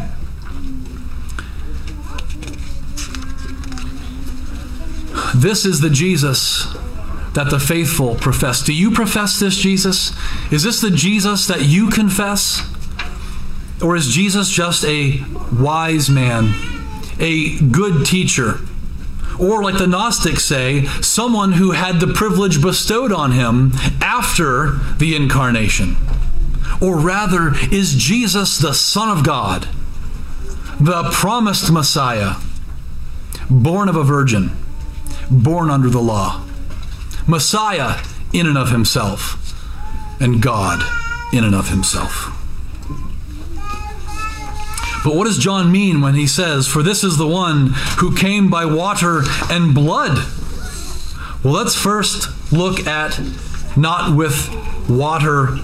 This 5.35 5.65
is 5.65 5.81
the 5.81 5.89
Jesus 5.89 6.73
that 7.33 7.49
the 7.49 7.59
faithful 7.59 8.15
profess. 8.15 8.63
Do 8.63 8.73
you 8.73 8.91
profess 8.91 9.39
this 9.39 9.55
Jesus? 9.55 10.11
Is 10.51 10.63
this 10.63 10.81
the 10.81 10.89
Jesus 10.89 11.45
that 11.47 11.61
you 11.61 11.89
confess? 11.89 12.61
Or 13.81 13.95
is 13.95 14.07
Jesus 14.07 14.49
just 14.49 14.83
a 14.85 15.23
wise 15.53 16.09
man, 16.09 16.55
a 17.19 17.59
good 17.59 18.05
teacher? 18.05 18.59
Or, 19.39 19.61
like 19.61 19.77
the 19.77 19.85
Gnostics 19.85 20.43
say, 20.43 20.85
someone 21.01 21.51
who 21.51 21.71
had 21.71 21.99
the 21.99 22.07
privilege 22.07 22.59
bestowed 22.59 23.11
on 23.11 23.33
him 23.33 23.71
after 24.01 24.79
the 24.97 25.15
incarnation? 25.15 25.95
Or 26.81 26.97
rather, 26.97 27.53
is 27.71 27.95
Jesus 27.95 28.57
the 28.57 28.73
Son 28.73 29.15
of 29.15 29.23
God, 29.23 29.67
the 30.79 31.09
promised 31.11 31.71
Messiah, 31.71 32.35
born 33.49 33.89
of 33.89 33.95
a 33.95 34.03
virgin, 34.03 34.51
born 35.31 35.69
under 35.69 35.89
the 35.89 36.01
law? 36.01 36.45
Messiah 37.27 38.01
in 38.33 38.45
and 38.45 38.57
of 38.57 38.69
himself, 38.69 39.43
and 40.21 40.41
God 40.41 40.83
in 41.33 41.43
and 41.43 41.55
of 41.55 41.69
himself. 41.69 42.33
But 45.03 45.15
what 45.15 45.25
does 45.25 45.37
John 45.37 45.71
mean 45.71 46.01
when 46.01 46.15
he 46.15 46.27
says, 46.27 46.67
For 46.67 46.83
this 46.83 47.03
is 47.03 47.17
the 47.17 47.27
one 47.27 47.67
who 47.99 48.15
came 48.15 48.49
by 48.49 48.65
water 48.65 49.21
and 49.49 49.73
blood? 49.73 50.17
Well, 51.43 51.53
let's 51.53 51.75
first 51.75 52.51
look 52.51 52.85
at 52.85 53.19
not 53.77 54.15
with 54.15 54.49
water 54.89 55.57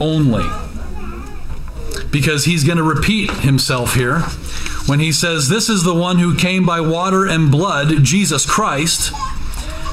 only. 0.00 0.44
Because 2.10 2.44
he's 2.44 2.64
going 2.64 2.78
to 2.78 2.84
repeat 2.84 3.30
himself 3.30 3.94
here 3.94 4.20
when 4.88 5.00
he 5.00 5.12
says, 5.12 5.48
This 5.48 5.68
is 5.68 5.84
the 5.84 5.94
one 5.94 6.18
who 6.18 6.34
came 6.34 6.64
by 6.64 6.80
water 6.80 7.26
and 7.26 7.50
blood, 7.50 8.02
Jesus 8.02 8.46
Christ, 8.46 9.12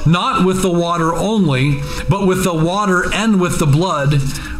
not 0.06 0.46
with 0.46 0.62
the 0.62 0.70
water 0.70 1.14
only, 1.14 1.80
but 2.08 2.26
with 2.26 2.44
the 2.44 2.54
water 2.54 3.12
and 3.12 3.40
with 3.40 3.58
the 3.58 3.66
blood. 3.66 4.14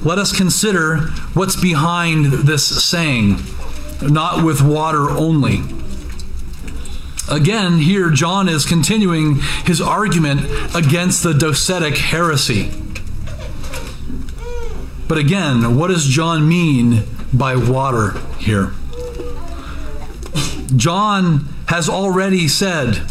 Let 0.05 0.19
us 0.19 0.37
consider 0.37 1.09
what's 1.33 1.57
behind 1.57 2.27
this 2.27 2.85
saying, 2.85 3.39
not 4.03 4.45
with 4.45 4.61
water 4.61 5.11
only. 5.11 5.63
Again, 7.29 7.79
here 7.79 8.11
John 8.11 8.49
is 8.49 8.65
continuing 8.65 9.37
his 9.65 9.81
argument 9.81 10.43
against 10.77 11.23
the 11.23 11.33
docetic 11.33 11.97
heresy. 11.97 12.71
But 15.09 15.19
again, 15.19 15.77
what 15.77 15.89
does 15.89 16.07
John 16.07 16.49
mean 16.49 17.05
by 17.33 17.57
water 17.57 18.19
here? 18.39 18.73
John 20.75 21.49
has 21.69 21.89
already 21.89 22.49
said 22.49 23.03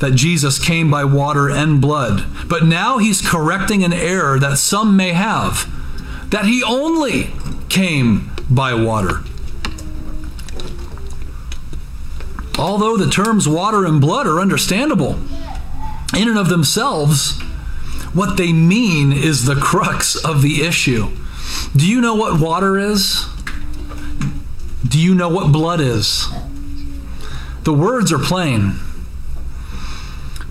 that 0.00 0.14
Jesus 0.14 0.58
came 0.58 0.90
by 0.90 1.04
water 1.04 1.48
and 1.50 1.80
blood, 1.80 2.24
but 2.48 2.64
now 2.64 2.98
he's 2.98 3.26
correcting 3.26 3.82
an 3.84 3.92
error 3.92 4.38
that 4.38 4.58
some 4.58 4.96
may 4.96 5.12
have 5.12 5.66
that 6.30 6.44
he 6.44 6.62
only 6.62 7.30
came 7.68 8.30
by 8.50 8.74
water. 8.74 9.22
Although 12.58 12.96
the 12.96 13.10
terms 13.10 13.48
water 13.48 13.84
and 13.86 14.00
blood 14.00 14.26
are 14.26 14.40
understandable 14.40 15.18
in 16.14 16.28
and 16.28 16.38
of 16.38 16.48
themselves, 16.48 17.40
what 18.14 18.36
they 18.36 18.52
mean 18.52 19.12
is 19.12 19.44
the 19.44 19.54
crux 19.54 20.16
of 20.16 20.42
the 20.42 20.62
issue. 20.62 21.08
Do 21.76 21.88
you 21.88 22.00
know 22.00 22.14
what 22.14 22.40
water 22.40 22.78
is? 22.78 23.26
Do 24.86 24.98
you 24.98 25.14
know 25.14 25.28
what 25.28 25.52
blood 25.52 25.80
is? 25.80 26.28
The 27.64 27.72
words 27.72 28.12
are 28.12 28.18
plain, 28.18 28.76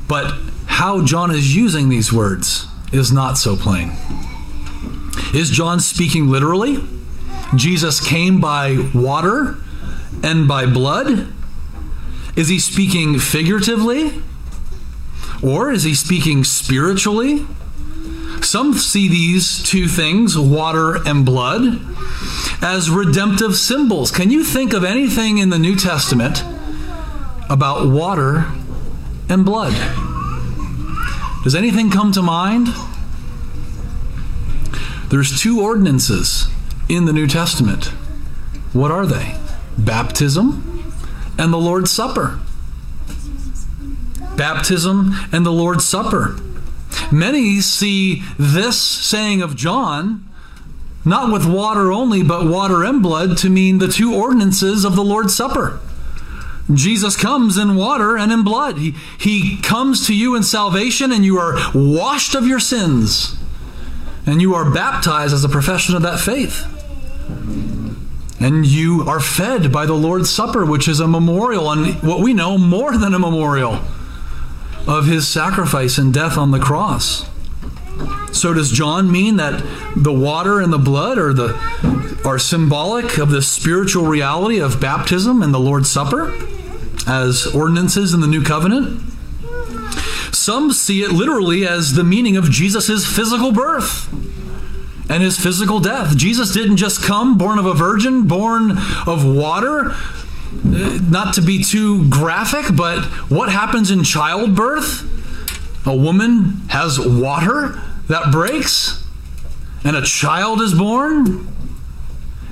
but 0.08 0.38
how 0.68 1.04
John 1.04 1.32
is 1.32 1.56
using 1.56 1.90
these 1.90 2.14
words 2.14 2.68
is 2.92 3.12
not 3.12 3.38
so 3.38 3.56
plain. 3.56 3.94
Is 5.34 5.50
John 5.50 5.80
speaking 5.80 6.30
literally? 6.30 6.84
Jesus 7.56 8.06
came 8.06 8.40
by 8.40 8.90
water 8.94 9.58
and 10.24 10.48
by 10.48 10.66
blood? 10.66 11.34
Is 12.36 12.50
he 12.50 12.60
speaking 12.60 13.18
figuratively? 13.18 14.22
Or 15.44 15.72
is 15.72 15.84
he 15.84 15.94
speaking 15.94 16.44
spiritually? 16.44 17.46
Some 18.42 18.74
see 18.74 19.08
these 19.08 19.62
two 19.64 19.88
things, 19.88 20.38
water 20.38 20.96
and 21.06 21.26
blood, 21.26 21.82
as 22.62 22.90
redemptive 22.90 23.56
symbols. 23.56 24.12
Can 24.12 24.32
you 24.32 24.44
think 24.44 24.74
of 24.74 24.84
anything 24.84 25.38
in 25.38 25.50
the 25.50 25.60
New 25.60 25.76
Testament 25.76 26.44
about 27.50 27.88
water 27.88 28.46
and 29.30 29.46
blood? 29.46 29.74
Does 31.44 31.56
anything 31.56 31.90
come 31.90 32.12
to 32.14 32.22
mind? 32.22 32.68
There's 35.10 35.40
two 35.40 35.62
ordinances 35.62 36.48
in 36.90 37.06
the 37.06 37.14
New 37.14 37.28
Testament. 37.28 37.86
What 38.74 38.92
are 38.92 39.06
they? 39.06 39.38
Baptism 39.78 40.94
and 41.38 41.54
the 41.54 41.58
Lord's 41.58 41.92
Supper. 41.92 42.40
Baptism 44.38 45.14
and 45.32 45.46
the 45.46 45.52
Lord's 45.52 45.84
Supper. 45.84 46.38
Many 47.12 47.62
see 47.62 48.24
this 48.38 48.82
saying 48.82 49.42
of 49.42 49.56
John, 49.56 50.28
not 51.04 51.32
with 51.32 51.46
water 51.46 51.92
only, 51.92 52.22
but 52.24 52.46
water 52.46 52.84
and 52.84 53.02
blood, 53.02 53.38
to 53.40 53.50
mean 53.50 53.78
the 53.78 53.88
two 53.88 54.14
ordinances 54.14 54.86
of 54.86 54.96
the 54.96 55.04
Lord's 55.04 55.36
Supper. 55.36 55.80
Jesus 56.74 57.16
comes 57.16 57.58
in 57.58 57.78
water 57.78 58.18
and 58.18 58.32
in 58.32 58.44
blood. 58.44 58.78
He, 58.78 58.92
he 59.18 59.58
comes 59.62 60.06
to 60.08 60.16
you 60.16 60.36
in 60.36 60.44
salvation, 60.44 61.12
and 61.14 61.24
you 61.24 61.38
are 61.38 61.58
washed 61.74 62.36
of 62.36 62.46
your 62.46 62.60
sins. 62.60 63.38
And 64.26 64.42
you 64.42 64.54
are 64.56 64.70
baptized 64.70 65.34
as 65.34 65.46
a 65.46 65.50
profession 65.50 65.96
of 65.96 66.02
that 66.02 66.20
faith. 66.20 66.66
And 68.42 68.66
you 68.66 69.04
are 69.08 69.22
fed 69.22 69.72
by 69.72 69.86
the 69.86 69.94
Lord's 69.94 70.30
Supper, 70.30 70.66
which 70.66 70.90
is 70.90 71.00
a 71.00 71.08
memorial, 71.08 71.72
and 71.72 71.96
what 72.04 72.20
we 72.20 72.34
know 72.34 72.58
more 72.58 72.98
than 72.98 73.14
a 73.14 73.20
memorial 73.20 73.80
of 74.88 75.06
his 75.06 75.28
sacrifice 75.28 75.98
and 75.98 76.14
death 76.14 76.38
on 76.38 76.52
the 76.52 76.60
cross. 76.60 77.30
So 78.32 78.54
does 78.54 78.72
John 78.72 79.12
mean 79.12 79.38
that 79.38 79.64
the 79.96 80.14
water 80.14 80.62
and 80.62 80.72
the 80.72 80.78
blood 80.78 81.18
are 81.18 81.34
the 81.34 81.56
are 82.26 82.40
symbolic 82.40 83.18
of 83.18 83.30
the 83.30 83.42
spiritual 83.42 84.06
reality 84.06 84.60
of 84.60 84.82
baptism 84.82 85.42
and 85.42 85.54
the 85.54 85.60
Lord's 85.60 85.90
Supper 85.90 86.34
as 87.08 87.48
ordinances 87.48 88.14
in 88.14 88.22
the 88.22 88.28
new 88.28 88.44
covenant? 88.44 89.02
Some 90.34 90.72
see 90.72 91.04
it 91.04 91.12
literally 91.12 91.68
as 91.68 91.94
the 91.94 92.04
meaning 92.04 92.38
of 92.38 92.50
Jesus' 92.50 93.06
physical 93.06 93.52
birth 93.52 94.12
and 95.10 95.24
his 95.24 95.40
physical 95.40 95.80
death. 95.80 96.16
Jesus 96.18 96.54
didn't 96.54 96.78
just 96.78 97.02
come 97.02 97.38
born 97.38 97.60
of 97.60 97.66
a 97.66 97.74
virgin, 97.74 98.28
born 98.28 98.78
of 99.06 99.26
water. 99.26 99.96
Not 100.64 101.34
to 101.36 101.42
be 101.42 101.64
too 101.64 102.10
graphic, 102.10 102.76
but 102.76 103.04
what 103.30 103.50
happens 103.50 103.92
in 103.92 104.04
childbirth? 104.04 105.06
A 105.86 105.96
woman 105.96 106.62
has 106.70 107.00
water 107.00 107.82
that 108.08 108.32
breaks, 108.32 109.04
and 109.84 109.96
a 109.96 110.02
child 110.02 110.62
is 110.62 110.74
born. 110.74 111.48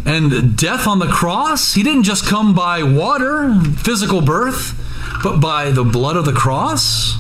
And 0.06 0.56
death 0.56 0.88
on 0.88 1.00
the 1.00 1.08
cross, 1.08 1.74
he 1.74 1.84
didn't 1.84 2.04
just 2.04 2.26
come 2.26 2.54
by 2.54 2.84
water, 2.84 3.54
physical 3.78 4.22
birth, 4.22 4.80
but 5.24 5.40
by 5.40 5.72
the 5.72 5.84
blood 5.84 6.16
of 6.16 6.26
the 6.26 6.34
cross. 6.34 7.18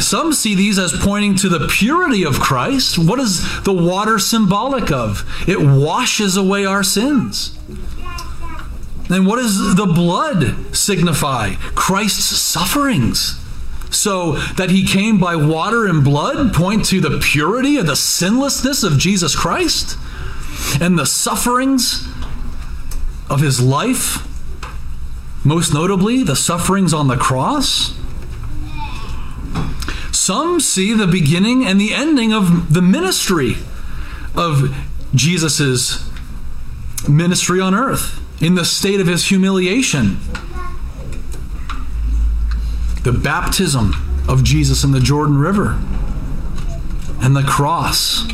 Some 0.00 0.32
see 0.32 0.54
these 0.54 0.78
as 0.78 0.92
pointing 0.92 1.34
to 1.36 1.48
the 1.48 1.66
purity 1.68 2.24
of 2.24 2.40
Christ. 2.40 2.98
What 2.98 3.18
is 3.18 3.62
the 3.62 3.72
water 3.72 4.18
symbolic 4.18 4.90
of? 4.90 5.24
It 5.46 5.60
washes 5.60 6.36
away 6.36 6.64
our 6.64 6.82
sins. 6.82 7.58
And 9.08 9.26
what 9.26 9.36
does 9.36 9.76
the 9.76 9.86
blood 9.86 10.74
signify? 10.74 11.54
Christ's 11.74 12.38
sufferings. 12.38 13.40
So 13.90 14.32
that 14.56 14.70
he 14.70 14.84
came 14.84 15.18
by 15.18 15.36
water 15.36 15.86
and 15.86 16.04
blood 16.04 16.52
point 16.52 16.84
to 16.86 17.00
the 17.00 17.18
purity 17.18 17.78
and 17.78 17.88
the 17.88 17.96
sinlessness 17.96 18.82
of 18.82 18.98
Jesus 18.98 19.36
Christ 19.36 19.96
and 20.80 20.98
the 20.98 21.06
sufferings 21.06 22.08
of 23.30 23.40
his 23.40 23.60
life, 23.60 24.26
most 25.44 25.72
notably 25.72 26.22
the 26.22 26.36
sufferings 26.36 26.92
on 26.92 27.08
the 27.08 27.16
cross. 27.16 27.96
Some 30.12 30.58
see 30.58 30.92
the 30.92 31.06
beginning 31.06 31.64
and 31.64 31.80
the 31.80 31.94
ending 31.94 32.32
of 32.32 32.72
the 32.72 32.82
ministry 32.82 33.56
of 34.34 34.74
Jesus' 35.14 36.10
ministry 37.08 37.60
on 37.60 37.74
earth 37.74 38.20
in 38.40 38.54
the 38.54 38.64
state 38.64 39.00
of 39.00 39.06
his 39.06 39.28
humiliation. 39.28 40.18
The 43.02 43.12
baptism 43.12 43.94
of 44.28 44.42
Jesus 44.42 44.84
in 44.84 44.92
the 44.92 45.00
Jordan 45.00 45.38
River 45.38 45.80
and 47.20 47.34
the 47.34 47.42
cross. 47.42 48.26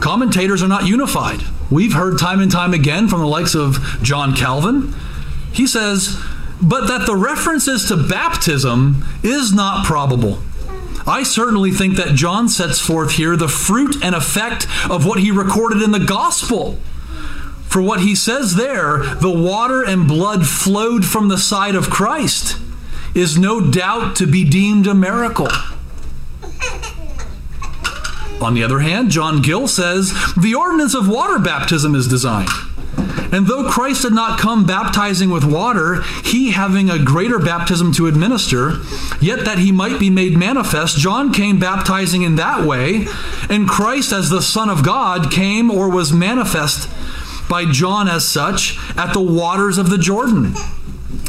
Commentators 0.00 0.62
are 0.62 0.68
not 0.68 0.86
unified. 0.86 1.40
We've 1.70 1.92
heard 1.92 2.18
time 2.18 2.40
and 2.40 2.50
time 2.50 2.72
again 2.72 3.06
from 3.08 3.20
the 3.20 3.26
likes 3.26 3.54
of 3.54 3.98
John 4.02 4.34
Calvin. 4.34 4.94
He 5.52 5.66
says, 5.66 6.18
but 6.62 6.88
that 6.88 7.06
the 7.06 7.16
references 7.16 7.86
to 7.86 7.96
baptism 7.96 9.04
is 9.22 9.52
not 9.52 9.86
probable. 9.86 10.38
I 11.06 11.22
certainly 11.22 11.70
think 11.70 11.96
that 11.96 12.14
John 12.14 12.48
sets 12.48 12.78
forth 12.78 13.12
here 13.12 13.36
the 13.36 13.48
fruit 13.48 14.02
and 14.02 14.14
effect 14.14 14.66
of 14.90 15.06
what 15.06 15.20
he 15.20 15.30
recorded 15.30 15.82
in 15.82 15.92
the 15.92 16.00
gospel. 16.00 16.78
For 17.70 17.80
what 17.80 18.00
he 18.00 18.16
says 18.16 18.56
there, 18.56 18.98
the 18.98 19.30
water 19.30 19.84
and 19.84 20.08
blood 20.08 20.44
flowed 20.44 21.04
from 21.04 21.28
the 21.28 21.38
side 21.38 21.76
of 21.76 21.88
Christ, 21.88 22.56
is 23.14 23.38
no 23.38 23.60
doubt 23.60 24.16
to 24.16 24.26
be 24.26 24.44
deemed 24.44 24.88
a 24.88 24.94
miracle. 24.94 25.48
On 28.40 28.54
the 28.54 28.64
other 28.64 28.80
hand, 28.80 29.10
John 29.10 29.40
Gill 29.40 29.68
says 29.68 30.12
the 30.36 30.54
ordinance 30.54 30.94
of 30.94 31.08
water 31.08 31.38
baptism 31.38 31.94
is 31.94 32.08
designed. 32.08 32.48
And 33.32 33.46
though 33.46 33.70
Christ 33.70 34.02
did 34.02 34.14
not 34.14 34.40
come 34.40 34.66
baptizing 34.66 35.30
with 35.30 35.44
water, 35.44 36.02
he 36.24 36.50
having 36.50 36.90
a 36.90 36.98
greater 36.98 37.38
baptism 37.38 37.92
to 37.92 38.08
administer, 38.08 38.78
yet 39.20 39.44
that 39.44 39.58
he 39.58 39.70
might 39.70 40.00
be 40.00 40.10
made 40.10 40.36
manifest, 40.36 40.98
John 40.98 41.32
came 41.32 41.60
baptizing 41.60 42.22
in 42.22 42.34
that 42.36 42.66
way, 42.66 43.06
and 43.48 43.68
Christ, 43.68 44.12
as 44.12 44.28
the 44.28 44.42
Son 44.42 44.68
of 44.68 44.84
God, 44.84 45.30
came 45.30 45.70
or 45.70 45.88
was 45.88 46.12
manifest 46.12 46.88
by 47.50 47.66
John 47.66 48.08
as 48.08 48.26
such 48.26 48.78
at 48.96 49.12
the 49.12 49.20
waters 49.20 49.76
of 49.76 49.90
the 49.90 49.98
Jordan 49.98 50.54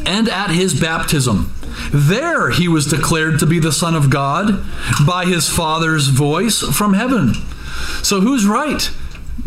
and 0.06 0.30
at 0.30 0.52
his 0.52 0.80
baptism. 0.80 1.54
There 1.92 2.52
he 2.52 2.68
was 2.68 2.86
declared 2.86 3.40
to 3.40 3.46
be 3.46 3.60
the 3.60 3.72
Son 3.72 3.96
of 3.96 4.10
God 4.10 4.64
by 5.06 5.26
his 5.26 5.50
Father's 5.50 6.08
voice 6.08 6.62
from 6.62 6.94
heaven. 6.94 7.34
So 8.04 8.22
who's 8.22 8.46
right? 8.46 8.90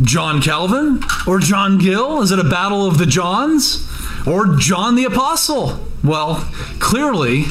John 0.02 0.42
Calvin 0.42 1.00
or 1.26 1.38
John 1.38 1.78
Gill? 1.78 2.20
Is 2.20 2.32
it 2.32 2.38
a 2.38 2.44
battle 2.44 2.87
of 2.87 2.98
the 2.98 3.06
Johns? 3.06 3.88
Or 4.26 4.56
John 4.56 4.96
the 4.96 5.04
Apostle? 5.04 5.87
Well, 6.02 6.50
clearly, 6.80 7.44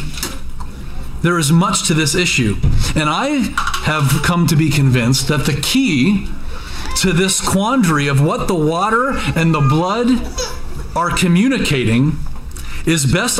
there 1.21 1.39
is 1.39 1.51
much 1.51 1.87
to 1.87 1.93
this 1.93 2.15
issue. 2.15 2.55
And 2.95 3.09
I 3.09 3.53
have 3.85 4.21
come 4.23 4.47
to 4.47 4.55
be 4.55 4.69
convinced 4.69 5.27
that 5.29 5.45
the 5.45 5.59
key 5.61 6.27
to 6.97 7.11
this 7.13 7.41
quandary 7.41 8.07
of 8.07 8.21
what 8.21 8.47
the 8.47 8.55
water 8.55 9.11
and 9.35 9.53
the 9.53 9.61
blood 9.61 10.07
are 10.95 11.09
communicating 11.09 12.17
is 12.85 13.11
best 13.11 13.39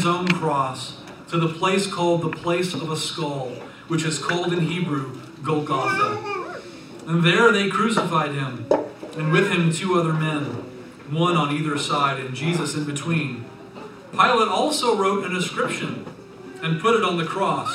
his 0.00 0.06
own 0.06 0.26
cross 0.26 0.96
to 1.28 1.36
the 1.36 1.46
place 1.46 1.86
called 1.86 2.22
the 2.22 2.30
place 2.30 2.72
of 2.72 2.90
a 2.90 2.96
skull, 2.96 3.50
which 3.86 4.02
is 4.02 4.18
called 4.18 4.50
in 4.50 4.60
Hebrew 4.60 5.14
Golgotha. 5.42 6.62
And 7.06 7.22
there 7.22 7.52
they 7.52 7.68
crucified 7.68 8.32
him, 8.32 8.66
and 9.18 9.30
with 9.30 9.52
him 9.52 9.70
two 9.70 10.00
other 10.00 10.14
men, 10.14 10.44
one 11.10 11.36
on 11.36 11.54
either 11.54 11.76
side, 11.76 12.18
and 12.18 12.34
Jesus 12.34 12.74
in 12.74 12.84
between. 12.84 13.44
Pilate 14.12 14.48
also 14.48 14.96
wrote 14.96 15.26
an 15.26 15.36
inscription 15.36 16.06
and 16.62 16.80
put 16.80 16.96
it 16.96 17.04
on 17.04 17.18
the 17.18 17.26
cross. 17.26 17.70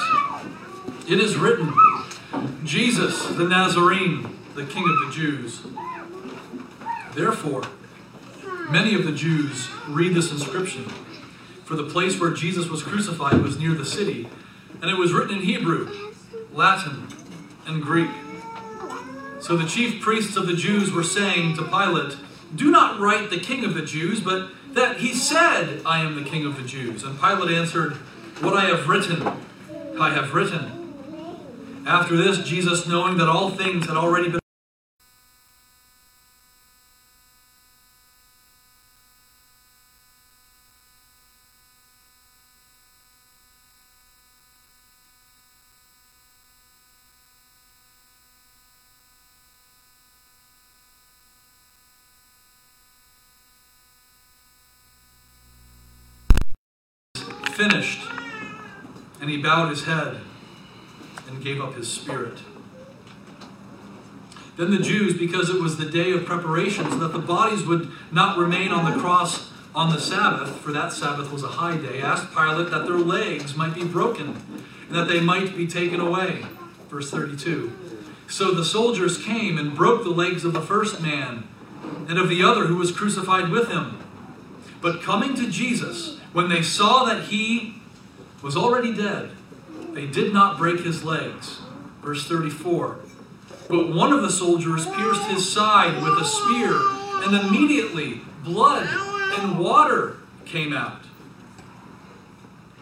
It 1.08 1.20
is 1.20 1.36
written, 1.36 1.72
Jesus 2.64 3.24
the 3.28 3.48
Nazarene, 3.48 4.36
the 4.56 4.66
King 4.66 4.86
of 4.90 5.06
the 5.06 5.12
Jews. 5.14 5.62
Therefore, 7.14 7.66
many 8.72 8.96
of 8.96 9.06
the 9.06 9.12
Jews 9.12 9.70
read 9.88 10.16
this 10.16 10.32
inscription, 10.32 10.92
for 11.66 11.76
the 11.76 11.84
place 11.84 12.20
where 12.20 12.30
Jesus 12.30 12.68
was 12.68 12.84
crucified 12.84 13.42
was 13.42 13.60
near 13.60 13.74
the 13.74 13.86
city, 13.86 14.30
and 14.82 14.90
it 14.90 14.98
was 14.98 15.12
written 15.12 15.38
in 15.38 15.42
Hebrew, 15.42 15.90
Latin, 16.54 17.08
and 17.66 17.82
Greek. 17.82 18.12
So 19.42 19.58
the 19.58 19.68
chief 19.68 20.02
priests 20.02 20.38
of 20.38 20.48
the 20.48 20.56
Jews 20.56 20.92
were 20.92 21.04
saying 21.04 21.56
to 21.58 21.64
Pilate, 21.64 22.18
Do 22.56 22.70
not 22.70 23.00
write 23.00 23.32
the 23.32 23.40
King 23.40 23.66
of 23.66 23.74
the 23.74 23.82
Jews, 23.82 24.22
but 24.22 24.52
that 24.74 24.98
he 24.98 25.14
said, 25.14 25.82
I 25.86 26.02
am 26.02 26.16
the 26.16 26.30
King 26.30 26.46
of 26.46 26.56
the 26.56 26.64
Jews. 26.64 27.04
And 27.04 27.20
Pilate 27.20 27.58
answered, 27.58 27.94
What 28.42 28.56
I 28.56 28.66
have 28.66 28.88
written, 28.88 29.26
I 30.00 30.12
have 30.12 30.34
written. 30.34 30.84
After 31.88 32.16
this, 32.16 32.48
Jesus, 32.48 32.88
knowing 32.88 33.18
that 33.18 33.28
all 33.28 33.50
things 33.50 33.88
had 33.88 33.98
already 33.98 34.30
been 34.30 34.40
finished. 57.56 58.02
And 59.22 59.30
he 59.30 59.38
bowed 59.38 59.70
his 59.70 59.86
head 59.86 60.20
and 61.28 61.44
gave 61.44 61.62
up 61.62 61.76
his 61.76 61.92
spirit. 61.92 62.40
Then 64.58 64.72
the 64.72 64.80
Jews, 64.80 65.18
because 65.18 65.50
it 65.50 65.62
was 65.62 65.78
the 65.78 65.86
day 65.86 66.12
of 66.12 66.26
preparation, 66.26 66.90
so 66.90 66.98
that 67.00 67.14
the 67.14 67.20
bodies 67.20 67.64
would 67.64 67.92
not 68.12 68.38
remain 68.38 68.72
on 68.72 68.90
the 68.90 69.00
cross 69.00 69.52
on 69.74 69.94
the 69.94 70.00
Sabbath, 70.00 70.56
for 70.62 70.72
that 70.72 70.94
Sabbath 70.94 71.32
was 71.32 71.44
a 71.44 71.50
high 71.50 71.76
day, 71.76 72.02
asked 72.02 72.34
Pilate 72.34 72.72
that 72.72 72.86
their 72.86 72.98
legs 72.98 73.58
might 73.58 73.76
be 73.76 73.84
broken 73.84 74.42
and 74.88 74.96
that 74.96 75.10
they 75.10 75.20
might 75.20 75.58
be 75.58 75.68
taken 75.68 76.00
away. 76.00 76.46
Verse 76.90 77.12
32. 77.12 77.74
So 78.30 78.52
the 78.52 78.64
soldiers 78.64 79.22
came 79.22 79.58
and 79.58 79.76
broke 79.76 80.04
the 80.04 80.10
legs 80.10 80.46
of 80.46 80.54
the 80.54 80.62
first 80.62 81.02
man 81.02 81.48
and 82.08 82.18
of 82.18 82.30
the 82.30 82.42
other 82.42 82.68
who 82.68 82.78
was 82.78 82.92
crucified 82.92 83.50
with 83.50 83.70
him. 83.70 84.00
But 84.82 85.02
coming 85.02 85.36
to 85.36 85.50
Jesus, 85.50 86.20
when 86.36 86.50
they 86.50 86.62
saw 86.62 87.06
that 87.06 87.24
he 87.24 87.76
was 88.42 88.58
already 88.58 88.94
dead, 88.94 89.32
they 89.94 90.06
did 90.06 90.34
not 90.34 90.58
break 90.58 90.82
his 90.82 91.02
legs. 91.02 91.62
Verse 92.04 92.28
34. 92.28 93.00
But 93.70 93.94
one 93.94 94.12
of 94.12 94.22
the 94.22 94.30
soldiers 94.30 94.86
pierced 94.86 95.24
his 95.28 95.50
side 95.50 96.04
with 96.04 96.20
a 96.20 96.26
spear, 96.26 96.78
and 97.24 97.34
immediately 97.34 98.20
blood 98.44 98.86
and 99.40 99.58
water 99.58 100.18
came 100.44 100.74
out. 100.74 101.06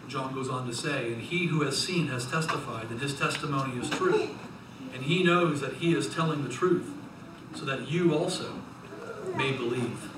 John 0.08 0.34
goes 0.34 0.48
on 0.48 0.66
to 0.66 0.74
say, 0.74 1.12
And 1.12 1.22
he 1.22 1.46
who 1.46 1.62
has 1.62 1.80
seen 1.80 2.08
has 2.08 2.28
testified, 2.28 2.90
and 2.90 3.00
his 3.00 3.16
testimony 3.16 3.80
is 3.80 3.88
true. 3.88 4.30
And 4.92 5.04
he 5.04 5.22
knows 5.22 5.60
that 5.60 5.74
he 5.74 5.94
is 5.94 6.12
telling 6.12 6.42
the 6.42 6.50
truth, 6.50 6.90
so 7.54 7.64
that 7.66 7.88
you 7.88 8.16
also 8.16 8.52
may 9.36 9.52
believe. 9.52 10.10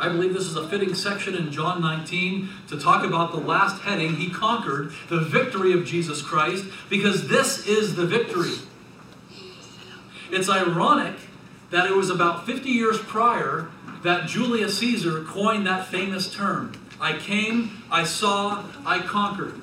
I 0.00 0.08
believe 0.08 0.32
this 0.32 0.46
is 0.46 0.56
a 0.56 0.68
fitting 0.68 0.94
section 0.94 1.34
in 1.34 1.50
John 1.50 1.80
19 1.80 2.48
to 2.68 2.78
talk 2.78 3.04
about 3.04 3.32
the 3.32 3.38
last 3.38 3.82
heading. 3.82 4.16
He 4.16 4.30
conquered 4.30 4.92
the 5.08 5.20
victory 5.20 5.72
of 5.72 5.84
Jesus 5.84 6.22
Christ 6.22 6.66
because 6.88 7.28
this 7.28 7.66
is 7.66 7.96
the 7.96 8.06
victory. 8.06 8.54
It's 10.30 10.48
ironic 10.48 11.16
that 11.70 11.86
it 11.86 11.94
was 11.94 12.10
about 12.10 12.46
50 12.46 12.68
years 12.68 12.98
prior 12.98 13.70
that 14.02 14.28
Julius 14.28 14.78
Caesar 14.78 15.24
coined 15.24 15.66
that 15.66 15.86
famous 15.86 16.32
term 16.32 16.72
I 17.00 17.16
came, 17.16 17.82
I 17.92 18.02
saw, 18.04 18.64
I 18.84 18.98
conquered. 19.00 19.54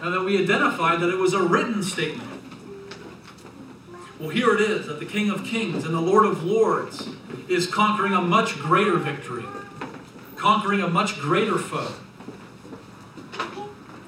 And 0.00 0.14
that 0.14 0.22
we 0.22 0.40
identified 0.42 1.00
that 1.00 1.10
it 1.10 1.18
was 1.18 1.34
a 1.34 1.42
written 1.42 1.82
statement. 1.82 2.30
Well, 4.18 4.30
here 4.30 4.54
it 4.54 4.60
is 4.60 4.86
that 4.86 4.98
the 4.98 5.06
King 5.06 5.30
of 5.30 5.44
Kings 5.44 5.84
and 5.84 5.94
the 5.94 6.00
Lord 6.00 6.24
of 6.24 6.44
Lords 6.44 7.08
is 7.48 7.66
conquering 7.66 8.14
a 8.14 8.22
much 8.22 8.56
greater 8.58 8.96
victory 8.96 9.44
conquering 10.38 10.80
a 10.80 10.88
much 10.88 11.18
greater 11.20 11.58
foe. 11.58 11.92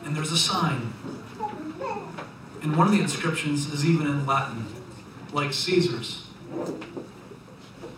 And 0.04 0.16
there's 0.16 0.32
a 0.32 0.38
sign. 0.38 0.92
And 2.62 2.76
one 2.76 2.86
of 2.86 2.92
the 2.92 3.00
inscriptions 3.00 3.66
is 3.72 3.84
even 3.84 4.06
in 4.06 4.24
Latin, 4.26 4.66
like 5.32 5.52
Caesar's. 5.52 6.26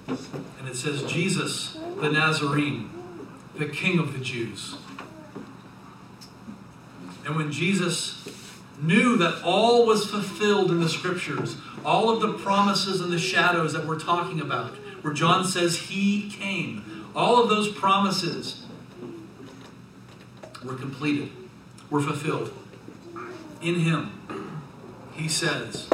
And 0.09 0.69
it 0.69 0.77
says, 0.77 1.03
Jesus 1.05 1.77
the 2.03 2.11
Nazarene, 2.11 2.91
the 3.57 3.67
King 3.67 4.01
of 4.01 4.13
the 4.13 4.19
Jews. 4.19 4.75
And 7.25 7.37
when 7.37 7.53
Jesus 7.53 8.29
knew 8.81 9.17
that 9.19 9.41
all 9.45 9.87
was 9.87 10.11
fulfilled 10.11 10.73
in 10.73 10.81
the 10.81 10.89
scriptures, 10.89 11.57
all 11.85 12.11
of 12.11 12.21
the 12.21 12.33
promises 12.33 13.01
and 13.01 13.13
the 13.13 13.21
shadows 13.21 13.73
that 13.73 13.87
we're 13.87 14.01
talking 14.01 14.41
about, 14.41 14.71
where 15.03 15.15
John 15.15 15.45
says 15.45 15.79
he 15.79 16.29
came, 16.29 16.85
all 17.15 17.43
of 17.43 17.49
those 17.49 17.73
promises 17.73 18.65
were 20.65 20.75
completed, 20.75 21.31
were 21.91 22.01
fulfilled. 22.01 22.53
In 23.61 23.81
him, 23.81 24.59
he 25.15 25.29
says, 25.29 25.89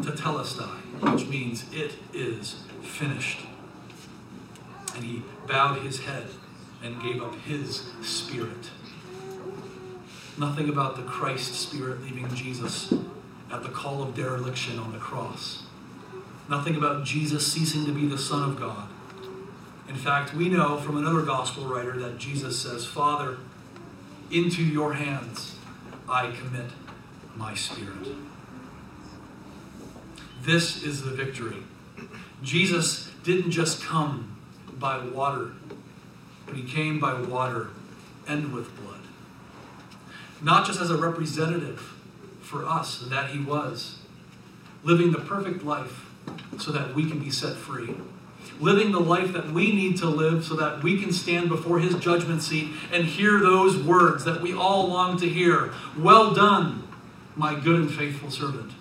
tetelestai, 0.00 1.12
which 1.12 1.26
means 1.26 1.64
it 1.72 1.94
is 2.12 2.64
finished. 2.82 3.40
And 4.94 5.04
he 5.04 5.22
bowed 5.46 5.82
his 5.82 6.00
head 6.00 6.26
and 6.82 7.02
gave 7.02 7.22
up 7.22 7.34
his 7.40 7.90
spirit. 8.02 8.70
Nothing 10.38 10.68
about 10.68 10.96
the 10.96 11.02
Christ 11.02 11.54
spirit 11.54 12.02
leaving 12.02 12.32
Jesus 12.34 12.92
at 13.50 13.62
the 13.62 13.70
call 13.70 14.02
of 14.02 14.14
dereliction 14.14 14.78
on 14.78 14.92
the 14.92 14.98
cross. 14.98 15.62
Nothing 16.48 16.76
about 16.76 17.04
Jesus 17.04 17.50
ceasing 17.50 17.86
to 17.86 17.92
be 17.92 18.06
the 18.06 18.18
Son 18.18 18.50
of 18.50 18.58
God. 18.58 18.88
In 19.96 20.02
fact, 20.02 20.34
we 20.34 20.50
know 20.50 20.76
from 20.76 20.98
another 20.98 21.22
gospel 21.22 21.64
writer 21.64 21.98
that 22.00 22.18
Jesus 22.18 22.60
says, 22.60 22.84
Father, 22.84 23.38
into 24.30 24.62
your 24.62 24.92
hands 24.92 25.56
I 26.06 26.32
commit 26.32 26.70
my 27.34 27.54
spirit. 27.54 28.06
This 30.42 30.82
is 30.82 31.02
the 31.02 31.12
victory. 31.12 31.62
Jesus 32.42 33.10
didn't 33.24 33.52
just 33.52 33.82
come 33.82 34.36
by 34.78 34.98
water, 34.98 35.52
but 36.44 36.56
he 36.56 36.64
came 36.64 37.00
by 37.00 37.18
water 37.18 37.68
and 38.28 38.52
with 38.52 38.78
blood. 38.78 39.00
Not 40.42 40.66
just 40.66 40.78
as 40.78 40.90
a 40.90 40.98
representative 40.98 41.80
for 42.42 42.66
us 42.66 42.98
that 43.08 43.30
he 43.30 43.40
was, 43.40 44.00
living 44.84 45.10
the 45.12 45.20
perfect 45.20 45.64
life 45.64 46.04
so 46.58 46.70
that 46.70 46.94
we 46.94 47.08
can 47.08 47.18
be 47.18 47.30
set 47.30 47.56
free 47.56 47.96
living 48.60 48.92
the 48.92 49.00
life 49.00 49.32
that 49.32 49.50
we 49.50 49.72
need 49.72 49.96
to 49.98 50.06
live 50.06 50.44
so 50.44 50.54
that 50.54 50.82
we 50.82 51.00
can 51.00 51.12
stand 51.12 51.48
before 51.48 51.78
his 51.78 51.94
judgment 51.96 52.42
seat 52.42 52.70
and 52.92 53.04
hear 53.04 53.40
those 53.40 53.76
words 53.76 54.24
that 54.24 54.40
we 54.40 54.54
all 54.54 54.88
long 54.88 55.18
to 55.18 55.28
hear 55.28 55.72
Well 55.98 56.34
done, 56.34 56.86
my 57.34 57.54
good 57.58 57.80
and 57.80 57.92
faithful 57.92 58.30
servant. 58.30 58.72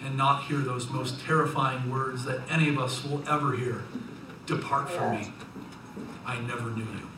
And 0.00 0.18
not 0.18 0.44
hear 0.44 0.58
those 0.58 0.90
most 0.90 1.20
terrifying 1.20 1.90
words 1.90 2.24
that 2.24 2.40
any 2.50 2.68
of 2.68 2.78
us 2.78 3.02
will 3.04 3.26
ever 3.28 3.56
hear 3.56 3.84
Depart 4.46 4.90
from 4.90 5.12
me. 5.12 5.32
I 6.26 6.38
never 6.40 6.70
knew 6.70 6.84
you. 6.84 7.08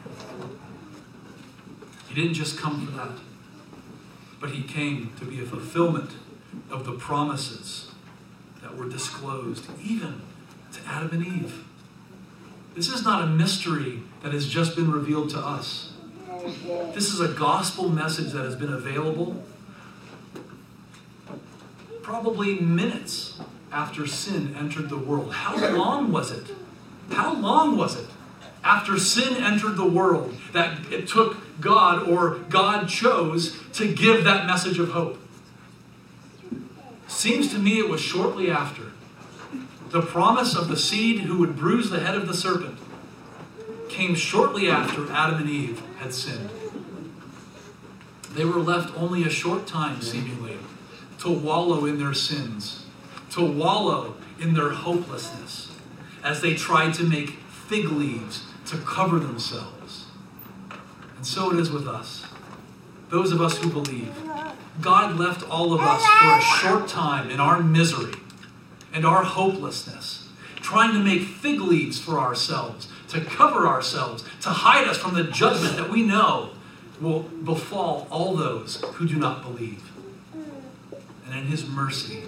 He 2.08 2.14
didn't 2.14 2.34
just 2.34 2.56
come 2.56 2.86
for 2.86 2.92
that, 2.92 3.18
but 4.40 4.50
he 4.50 4.62
came 4.62 5.12
to 5.18 5.24
be 5.24 5.40
a 5.40 5.44
fulfillment 5.44 6.10
of 6.70 6.86
the 6.86 6.92
promises 6.92 7.90
that 8.62 8.76
were 8.76 8.88
disclosed, 8.88 9.66
even 9.82 10.22
to 10.72 10.80
Adam 10.86 11.10
and 11.12 11.26
Eve. 11.26 11.65
This 12.76 12.90
is 12.90 13.02
not 13.02 13.24
a 13.24 13.26
mystery 13.26 14.02
that 14.22 14.34
has 14.34 14.46
just 14.46 14.76
been 14.76 14.92
revealed 14.92 15.30
to 15.30 15.38
us. 15.38 15.94
This 16.92 17.10
is 17.10 17.20
a 17.20 17.28
gospel 17.28 17.88
message 17.88 18.32
that 18.32 18.44
has 18.44 18.54
been 18.54 18.72
available 18.72 19.42
probably 22.02 22.60
minutes 22.60 23.40
after 23.72 24.06
sin 24.06 24.54
entered 24.56 24.90
the 24.90 24.98
world. 24.98 25.32
How 25.32 25.56
long 25.74 26.12
was 26.12 26.30
it? 26.30 26.54
How 27.10 27.34
long 27.34 27.78
was 27.78 27.98
it 27.98 28.06
after 28.62 28.98
sin 28.98 29.42
entered 29.42 29.76
the 29.76 29.88
world 29.88 30.36
that 30.52 30.92
it 30.92 31.08
took 31.08 31.38
God 31.60 32.06
or 32.06 32.40
God 32.50 32.88
chose 32.88 33.58
to 33.72 33.92
give 33.92 34.22
that 34.24 34.46
message 34.46 34.78
of 34.78 34.90
hope? 34.90 35.18
Seems 37.08 37.50
to 37.52 37.58
me 37.58 37.78
it 37.78 37.88
was 37.88 38.02
shortly 38.02 38.50
after 38.50 38.92
the 39.90 40.02
promise 40.02 40.56
of 40.56 40.68
the 40.68 40.76
seed 40.76 41.20
who 41.20 41.38
would 41.38 41.56
bruise 41.56 41.90
the 41.90 42.00
head 42.00 42.16
of 42.16 42.26
the 42.26 42.34
serpent 42.34 42.78
came 43.88 44.14
shortly 44.14 44.68
after 44.68 45.10
Adam 45.12 45.40
and 45.40 45.48
Eve 45.48 45.80
had 45.98 46.12
sinned. 46.12 46.50
They 48.34 48.44
were 48.44 48.60
left 48.60 48.96
only 48.98 49.22
a 49.22 49.30
short 49.30 49.66
time, 49.66 50.02
seemingly, 50.02 50.58
to 51.20 51.30
wallow 51.30 51.86
in 51.86 51.98
their 51.98 52.12
sins, 52.12 52.84
to 53.30 53.44
wallow 53.44 54.16
in 54.40 54.54
their 54.54 54.70
hopelessness, 54.70 55.72
as 56.22 56.42
they 56.42 56.54
tried 56.54 56.92
to 56.94 57.04
make 57.04 57.30
fig 57.30 57.86
leaves 57.86 58.44
to 58.66 58.76
cover 58.78 59.18
themselves. 59.18 60.06
And 61.16 61.26
so 61.26 61.52
it 61.52 61.58
is 61.58 61.70
with 61.70 61.86
us, 61.86 62.26
those 63.08 63.32
of 63.32 63.40
us 63.40 63.56
who 63.58 63.70
believe. 63.70 64.12
God 64.80 65.16
left 65.16 65.48
all 65.48 65.72
of 65.72 65.80
us 65.80 66.04
for 66.04 66.32
a 66.32 66.40
short 66.42 66.88
time 66.88 67.30
in 67.30 67.40
our 67.40 67.62
misery 67.62 68.12
and 68.96 69.04
our 69.04 69.24
hopelessness, 69.24 70.26
trying 70.56 70.94
to 70.94 70.98
make 70.98 71.20
fig 71.20 71.60
leaves 71.60 71.98
for 72.00 72.18
ourselves, 72.18 72.88
to 73.08 73.20
cover 73.20 73.66
ourselves, 73.66 74.24
to 74.40 74.48
hide 74.48 74.88
us 74.88 74.96
from 74.96 75.12
the 75.12 75.24
judgment 75.24 75.76
that 75.76 75.90
we 75.90 76.02
know 76.02 76.48
will 76.98 77.20
befall 77.20 78.08
all 78.10 78.34
those 78.34 78.82
who 78.94 79.06
do 79.06 79.16
not 79.16 79.42
believe. 79.42 79.92
And 81.26 81.38
in 81.38 81.44
His 81.44 81.68
mercy, 81.68 82.22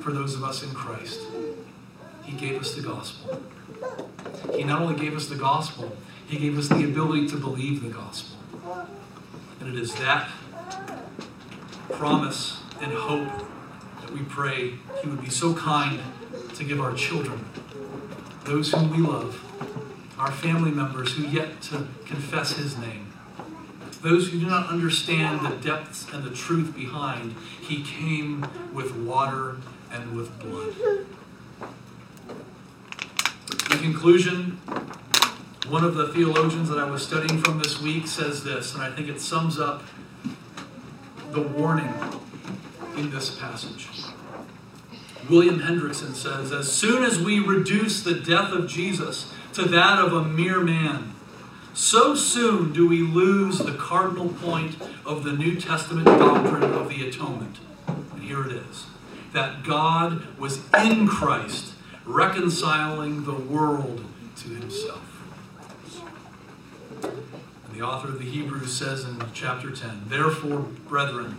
for 0.00 0.10
those 0.10 0.34
of 0.34 0.42
us 0.42 0.62
in 0.62 0.70
Christ, 0.70 1.20
He 2.24 2.32
gave 2.32 2.58
us 2.58 2.74
the 2.74 2.80
gospel. 2.80 3.42
He 4.54 4.64
not 4.64 4.80
only 4.80 4.98
gave 4.98 5.14
us 5.14 5.26
the 5.26 5.36
gospel, 5.36 5.94
He 6.26 6.38
gave 6.38 6.56
us 6.56 6.68
the 6.68 6.82
ability 6.82 7.28
to 7.28 7.36
believe 7.36 7.82
the 7.82 7.90
gospel. 7.90 8.38
And 9.60 9.68
it 9.68 9.78
is 9.78 9.94
that 9.96 10.30
promise 11.90 12.58
and 12.80 12.90
hope 12.94 13.28
we 14.12 14.20
pray 14.20 14.74
He 15.02 15.08
would 15.08 15.22
be 15.22 15.30
so 15.30 15.54
kind 15.54 16.00
to 16.54 16.64
give 16.64 16.80
our 16.80 16.94
children, 16.94 17.44
those 18.44 18.72
whom 18.72 18.90
we 18.90 18.98
love, 18.98 19.40
our 20.18 20.30
family 20.30 20.70
members 20.70 21.14
who 21.14 21.26
yet 21.26 21.60
to 21.62 21.88
confess 22.06 22.56
His 22.56 22.76
name, 22.76 23.12
those 24.02 24.28
who 24.28 24.40
do 24.40 24.46
not 24.46 24.68
understand 24.68 25.46
the 25.46 25.56
depths 25.56 26.06
and 26.12 26.24
the 26.24 26.30
truth 26.30 26.74
behind, 26.74 27.34
He 27.60 27.82
came 27.82 28.46
with 28.72 28.94
water 28.96 29.56
and 29.90 30.16
with 30.16 30.38
blood. 30.40 31.06
In 33.72 33.78
conclusion, 33.78 34.58
one 35.68 35.84
of 35.84 35.94
the 35.94 36.08
theologians 36.08 36.68
that 36.68 36.78
I 36.78 36.84
was 36.84 37.02
studying 37.02 37.40
from 37.40 37.58
this 37.58 37.80
week 37.80 38.06
says 38.06 38.44
this, 38.44 38.74
and 38.74 38.82
I 38.82 38.90
think 38.90 39.08
it 39.08 39.20
sums 39.20 39.58
up 39.58 39.82
the 41.30 41.40
warning 41.40 41.94
in 42.96 43.10
this 43.10 43.30
passage. 43.30 43.88
William 45.30 45.60
Hendriksen 45.60 46.14
says, 46.14 46.52
As 46.52 46.70
soon 46.70 47.04
as 47.04 47.18
we 47.18 47.38
reduce 47.38 48.02
the 48.02 48.14
death 48.14 48.52
of 48.52 48.68
Jesus 48.68 49.32
to 49.54 49.62
that 49.62 49.98
of 49.98 50.12
a 50.12 50.24
mere 50.24 50.60
man, 50.60 51.14
so 51.74 52.14
soon 52.14 52.72
do 52.72 52.86
we 52.86 53.00
lose 53.00 53.58
the 53.58 53.72
cardinal 53.72 54.28
point 54.28 54.76
of 55.06 55.24
the 55.24 55.32
New 55.32 55.58
Testament 55.58 56.06
doctrine 56.06 56.64
of 56.64 56.88
the 56.88 57.08
atonement. 57.08 57.58
And 57.86 58.22
here 58.22 58.44
it 58.44 58.52
is 58.52 58.86
that 59.32 59.64
God 59.64 60.38
was 60.38 60.60
in 60.74 61.08
Christ, 61.08 61.72
reconciling 62.04 63.24
the 63.24 63.32
world 63.32 64.04
to 64.36 64.48
himself. 64.50 65.02
And 67.02 67.74
the 67.74 67.80
author 67.80 68.08
of 68.08 68.18
the 68.18 68.30
Hebrews 68.30 68.76
says 68.76 69.04
in 69.04 69.22
chapter 69.32 69.70
10 69.70 70.04
Therefore, 70.08 70.66
brethren, 70.86 71.38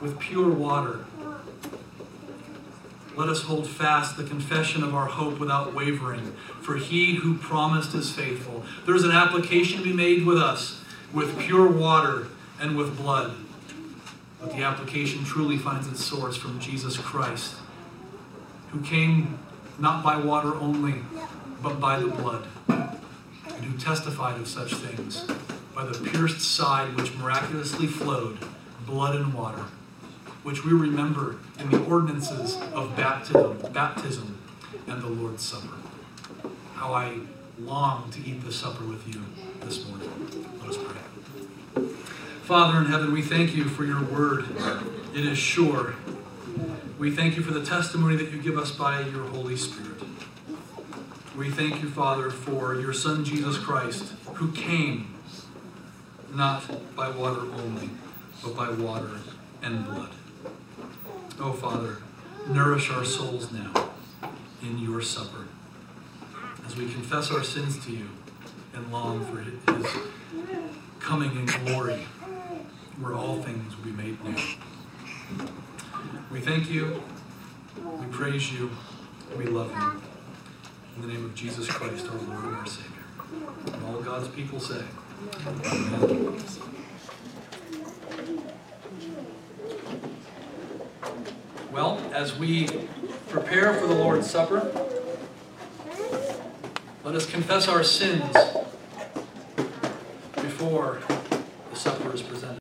with 0.00 0.18
pure 0.18 0.50
water. 0.50 1.04
Let 3.16 3.28
us 3.28 3.42
hold 3.42 3.66
fast 3.68 4.16
the 4.16 4.24
confession 4.24 4.82
of 4.82 4.94
our 4.94 5.06
hope 5.06 5.38
without 5.38 5.74
wavering, 5.74 6.32
for 6.62 6.76
he 6.76 7.16
who 7.16 7.36
promised 7.36 7.94
is 7.94 8.10
faithful. 8.10 8.64
There's 8.86 9.04
an 9.04 9.10
application 9.10 9.78
to 9.78 9.84
be 9.84 9.92
made 9.92 10.24
with 10.24 10.38
us 10.38 10.82
with 11.12 11.38
pure 11.38 11.68
water 11.68 12.28
and 12.60 12.76
with 12.76 12.96
blood. 12.96 13.34
But 14.40 14.52
the 14.52 14.62
application 14.62 15.24
truly 15.24 15.58
finds 15.58 15.86
its 15.88 16.02
source 16.02 16.36
from 16.36 16.60
Jesus 16.60 16.96
Christ, 16.96 17.56
who 18.70 18.80
came 18.80 19.38
not 19.78 20.02
by 20.02 20.16
water 20.16 20.54
only, 20.54 20.94
but 21.62 21.80
by 21.80 21.98
the 21.98 22.06
blood, 22.06 22.46
and 22.68 23.64
who 23.64 23.76
testified 23.78 24.40
of 24.40 24.48
such 24.48 24.74
things 24.74 25.26
by 25.74 25.84
the 25.84 25.98
pierced 26.10 26.40
side 26.40 26.96
which 26.96 27.14
miraculously 27.16 27.86
flowed 27.86 28.38
blood 28.86 29.14
and 29.14 29.34
water 29.34 29.64
which 30.42 30.64
we 30.64 30.72
remember 30.72 31.36
in 31.58 31.70
the 31.70 31.82
ordinances 31.84 32.58
of 32.72 32.96
baptism, 32.96 33.58
baptism 33.72 34.38
and 34.86 35.02
the 35.02 35.08
Lord's 35.08 35.42
Supper. 35.42 35.74
How 36.74 36.94
I 36.94 37.18
long 37.58 38.10
to 38.10 38.20
eat 38.26 38.42
the 38.44 38.52
supper 38.52 38.84
with 38.84 39.06
you 39.06 39.22
this 39.60 39.86
morning. 39.86 40.10
Let 40.60 40.70
us 40.70 40.78
pray. 40.78 41.82
Father 42.42 42.78
in 42.78 42.86
heaven, 42.86 43.12
we 43.12 43.22
thank 43.22 43.54
you 43.54 43.64
for 43.64 43.84
your 43.84 44.02
word. 44.02 44.46
It 45.14 45.26
is 45.26 45.38
sure. 45.38 45.94
We 46.98 47.10
thank 47.10 47.36
you 47.36 47.42
for 47.42 47.52
the 47.52 47.64
testimony 47.64 48.16
that 48.16 48.30
you 48.30 48.40
give 48.40 48.58
us 48.58 48.70
by 48.72 49.00
your 49.00 49.24
Holy 49.26 49.56
Spirit. 49.56 50.02
We 51.36 51.50
thank 51.50 51.82
you, 51.82 51.88
Father, 51.88 52.30
for 52.30 52.74
your 52.74 52.92
Son 52.92 53.24
Jesus 53.24 53.56
Christ, 53.56 54.12
who 54.34 54.50
came 54.52 55.14
not 56.34 56.64
by 56.96 57.08
water 57.10 57.42
only, 57.62 57.90
but 58.42 58.56
by 58.56 58.70
water 58.70 59.18
and 59.62 59.84
blood. 59.84 60.10
Oh, 61.42 61.54
Father, 61.54 61.96
nourish 62.48 62.90
our 62.90 63.02
souls 63.02 63.50
now 63.50 63.92
in 64.60 64.78
your 64.78 65.00
supper 65.00 65.46
as 66.66 66.76
we 66.76 66.86
confess 66.92 67.30
our 67.30 67.42
sins 67.42 67.82
to 67.86 67.92
you 67.92 68.10
and 68.74 68.92
long 68.92 69.24
for 69.24 69.40
his 69.40 69.86
coming 70.98 71.30
in 71.30 71.46
glory 71.46 72.06
where 73.00 73.14
all 73.14 73.40
things 73.40 73.74
will 73.74 73.84
be 73.84 73.90
made 73.90 74.22
new. 74.22 74.36
We 76.30 76.40
thank 76.40 76.70
you, 76.70 77.02
we 77.84 78.06
praise 78.08 78.52
you, 78.52 78.70
we 79.38 79.46
love 79.46 79.70
you. 79.70 80.02
In 80.96 81.08
the 81.08 81.14
name 81.14 81.24
of 81.24 81.34
Jesus 81.34 81.66
Christ, 81.66 82.06
our 82.06 82.18
Lord 82.18 82.44
and 82.44 82.56
our 82.56 82.66
Savior. 82.66 83.72
And 83.72 83.84
all 83.86 84.02
God's 84.02 84.28
people 84.28 84.60
say, 84.60 84.82
Amen. 85.64 86.36
Well, 91.72 92.00
as 92.12 92.36
we 92.36 92.66
prepare 93.28 93.72
for 93.74 93.86
the 93.86 93.94
Lord's 93.94 94.28
Supper, 94.28 94.72
let 97.04 97.14
us 97.14 97.30
confess 97.30 97.68
our 97.68 97.84
sins 97.84 98.34
before 100.34 100.98
the 101.70 101.76
supper 101.76 102.12
is 102.12 102.22
presented. 102.22 102.40